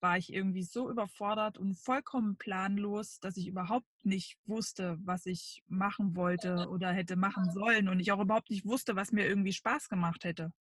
war 0.00 0.16
ich 0.16 0.32
irgendwie 0.32 0.62
so 0.62 0.90
überfordert 0.90 1.58
und 1.58 1.74
vollkommen 1.74 2.36
planlos, 2.36 3.18
dass 3.20 3.36
ich 3.36 3.48
überhaupt 3.48 3.88
nicht 4.04 4.36
wusste, 4.46 4.96
was 5.00 5.26
ich 5.26 5.62
machen 5.66 6.14
wollte 6.14 6.68
oder 6.68 6.92
hätte 6.92 7.16
machen 7.16 7.50
sollen 7.52 7.88
und 7.88 8.00
ich 8.00 8.12
auch 8.12 8.20
überhaupt 8.20 8.50
nicht 8.50 8.64
wusste, 8.64 8.96
was 8.96 9.12
mir 9.12 9.26
irgendwie 9.26 9.52
Spaß 9.52 9.88
gemacht 9.88 10.24
hätte. 10.24 10.52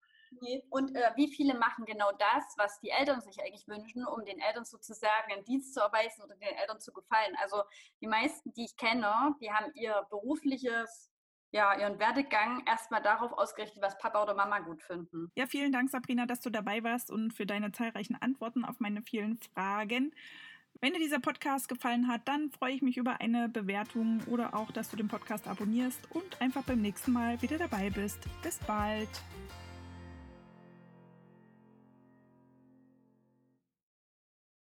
Und 0.69 0.95
äh, 0.95 1.11
wie 1.15 1.27
viele 1.27 1.57
machen 1.57 1.85
genau 1.85 2.11
das, 2.13 2.43
was 2.57 2.79
die 2.79 2.89
Eltern 2.89 3.21
sich 3.21 3.39
eigentlich 3.39 3.67
wünschen, 3.67 4.05
um 4.05 4.25
den 4.25 4.39
Eltern 4.39 4.65
sozusagen 4.65 5.31
einen 5.31 5.45
Dienst 5.45 5.73
zu 5.73 5.79
erweisen 5.79 6.23
oder 6.23 6.35
den 6.35 6.55
Eltern 6.55 6.79
zu 6.79 6.91
gefallen? 6.91 7.35
Also 7.41 7.63
die 8.01 8.07
meisten, 8.07 8.53
die 8.53 8.65
ich 8.65 8.77
kenne, 8.77 9.35
die 9.41 9.51
haben 9.51 9.71
ihr 9.75 10.05
berufliches, 10.09 11.11
ja, 11.51 11.77
ihren 11.79 11.99
Werdegang 11.99 12.65
erstmal 12.65 13.01
darauf 13.01 13.31
ausgerichtet, 13.31 13.81
was 13.81 13.97
Papa 13.97 14.21
oder 14.21 14.33
Mama 14.33 14.59
gut 14.59 14.81
finden. 14.81 15.31
Ja, 15.35 15.45
vielen 15.47 15.71
Dank, 15.71 15.89
Sabrina, 15.89 16.25
dass 16.25 16.41
du 16.41 16.49
dabei 16.49 16.83
warst 16.83 17.09
und 17.09 17.31
für 17.31 17.45
deine 17.45 17.71
zahlreichen 17.71 18.15
Antworten 18.15 18.65
auf 18.65 18.79
meine 18.79 19.01
vielen 19.01 19.37
Fragen. 19.37 20.13
Wenn 20.79 20.93
dir 20.93 20.99
dieser 20.99 21.19
Podcast 21.19 21.69
gefallen 21.69 22.07
hat, 22.07 22.27
dann 22.27 22.51
freue 22.51 22.73
ich 22.73 22.83
mich 22.83 22.97
über 22.97 23.19
eine 23.19 23.49
Bewertung 23.49 24.21
oder 24.27 24.53
auch, 24.53 24.71
dass 24.71 24.91
du 24.91 24.97
den 24.97 25.07
Podcast 25.07 25.47
abonnierst 25.47 25.99
und 26.11 26.39
einfach 26.39 26.63
beim 26.63 26.81
nächsten 26.81 27.13
Mal 27.13 27.41
wieder 27.41 27.57
dabei 27.57 27.89
bist. 27.89 28.19
Bis 28.43 28.59
bald! 28.59 29.09